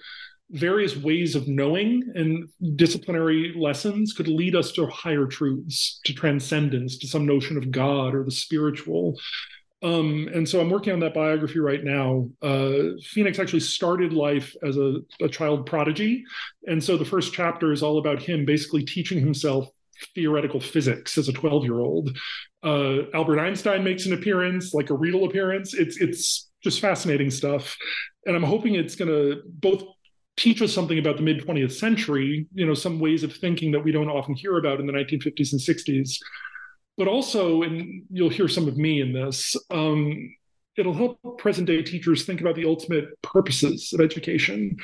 [0.52, 6.98] various ways of knowing and disciplinary lessons could lead us to higher truths, to transcendence,
[6.98, 9.18] to some notion of God or the spiritual.
[9.84, 12.30] Um, and so I'm working on that biography right now.
[12.41, 16.24] Uh, Phenix actually started life as a, a child prodigy.
[16.66, 19.70] And so the first chapter is all about him basically teaching himself
[20.16, 22.18] theoretical physics as a 12 year old.
[22.64, 25.74] Uh, Albert Einstein makes an appearance, like a real appearance.
[25.74, 27.78] It's it's just fascinating stuff,
[28.26, 29.84] and I'm hoping it's going to both
[30.38, 32.48] teach us something about the mid 20th century.
[32.54, 35.52] You know, some ways of thinking that we don't often hear about in the 1950s
[35.52, 36.18] and 60s,
[36.98, 40.34] but also, and you'll hear some of me in this, um,
[40.78, 44.78] it'll help present day teachers think about the ultimate purposes of education.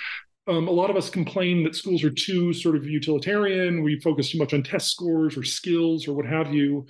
[0.48, 3.82] Um, a lot of us complain that schools are too sort of utilitarian.
[3.82, 6.86] We focus too much on test scores or skills or what have you.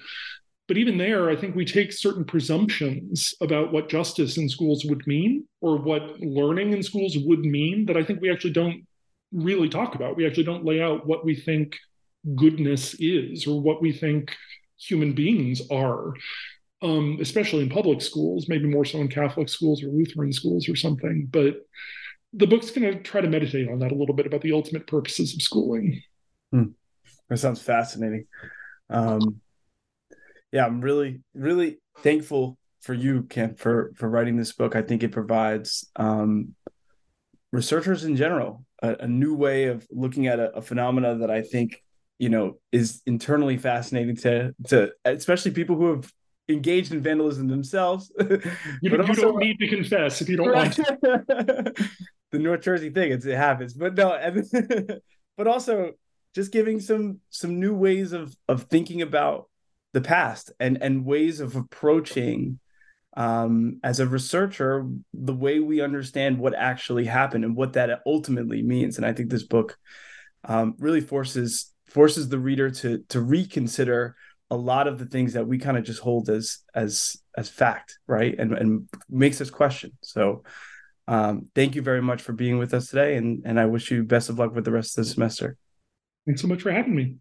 [0.67, 5.05] But even there, I think we take certain presumptions about what justice in schools would
[5.05, 8.85] mean or what learning in schools would mean that I think we actually don't
[9.33, 10.15] really talk about.
[10.15, 11.75] We actually don't lay out what we think
[12.35, 14.33] goodness is or what we think
[14.79, 16.13] human beings are,
[16.81, 20.77] um, especially in public schools, maybe more so in Catholic schools or Lutheran schools or
[20.77, 21.27] something.
[21.29, 21.57] But
[22.31, 24.87] the book's going to try to meditate on that a little bit about the ultimate
[24.87, 26.01] purposes of schooling.
[26.51, 26.67] Hmm.
[27.29, 28.27] That sounds fascinating.
[28.89, 29.41] Um,
[30.53, 34.75] yeah, I'm really, really thankful for you, Kent, for for writing this book.
[34.75, 36.53] I think it provides um,
[37.51, 41.41] researchers in general a, a, new way of looking at a, a phenomena that I
[41.41, 41.81] think
[42.19, 46.13] you know is internally fascinating to to especially people who have
[46.47, 48.11] engaged in vandalism themselves.
[48.19, 48.39] you,
[48.83, 50.97] you also, don't need to confess if you don't want to.
[52.31, 54.19] the North Jersey thing, it's, it happens, but no,
[55.37, 55.93] but also
[56.35, 59.47] just giving some some new ways of of thinking about
[59.93, 62.59] the past and and ways of approaching
[63.15, 68.63] um, as a researcher the way we understand what actually happened and what that ultimately
[68.63, 68.97] means.
[68.97, 69.77] And I think this book
[70.43, 74.15] um, really forces forces the reader to to reconsider
[74.49, 77.99] a lot of the things that we kind of just hold as as as fact
[78.07, 78.35] right?
[78.37, 79.91] And and makes us question.
[80.01, 80.43] So
[81.07, 83.15] um, thank you very much for being with us today.
[83.15, 85.55] And and i wish you best of luck with the rest of the semester.
[86.25, 87.17] Thanks so much for having me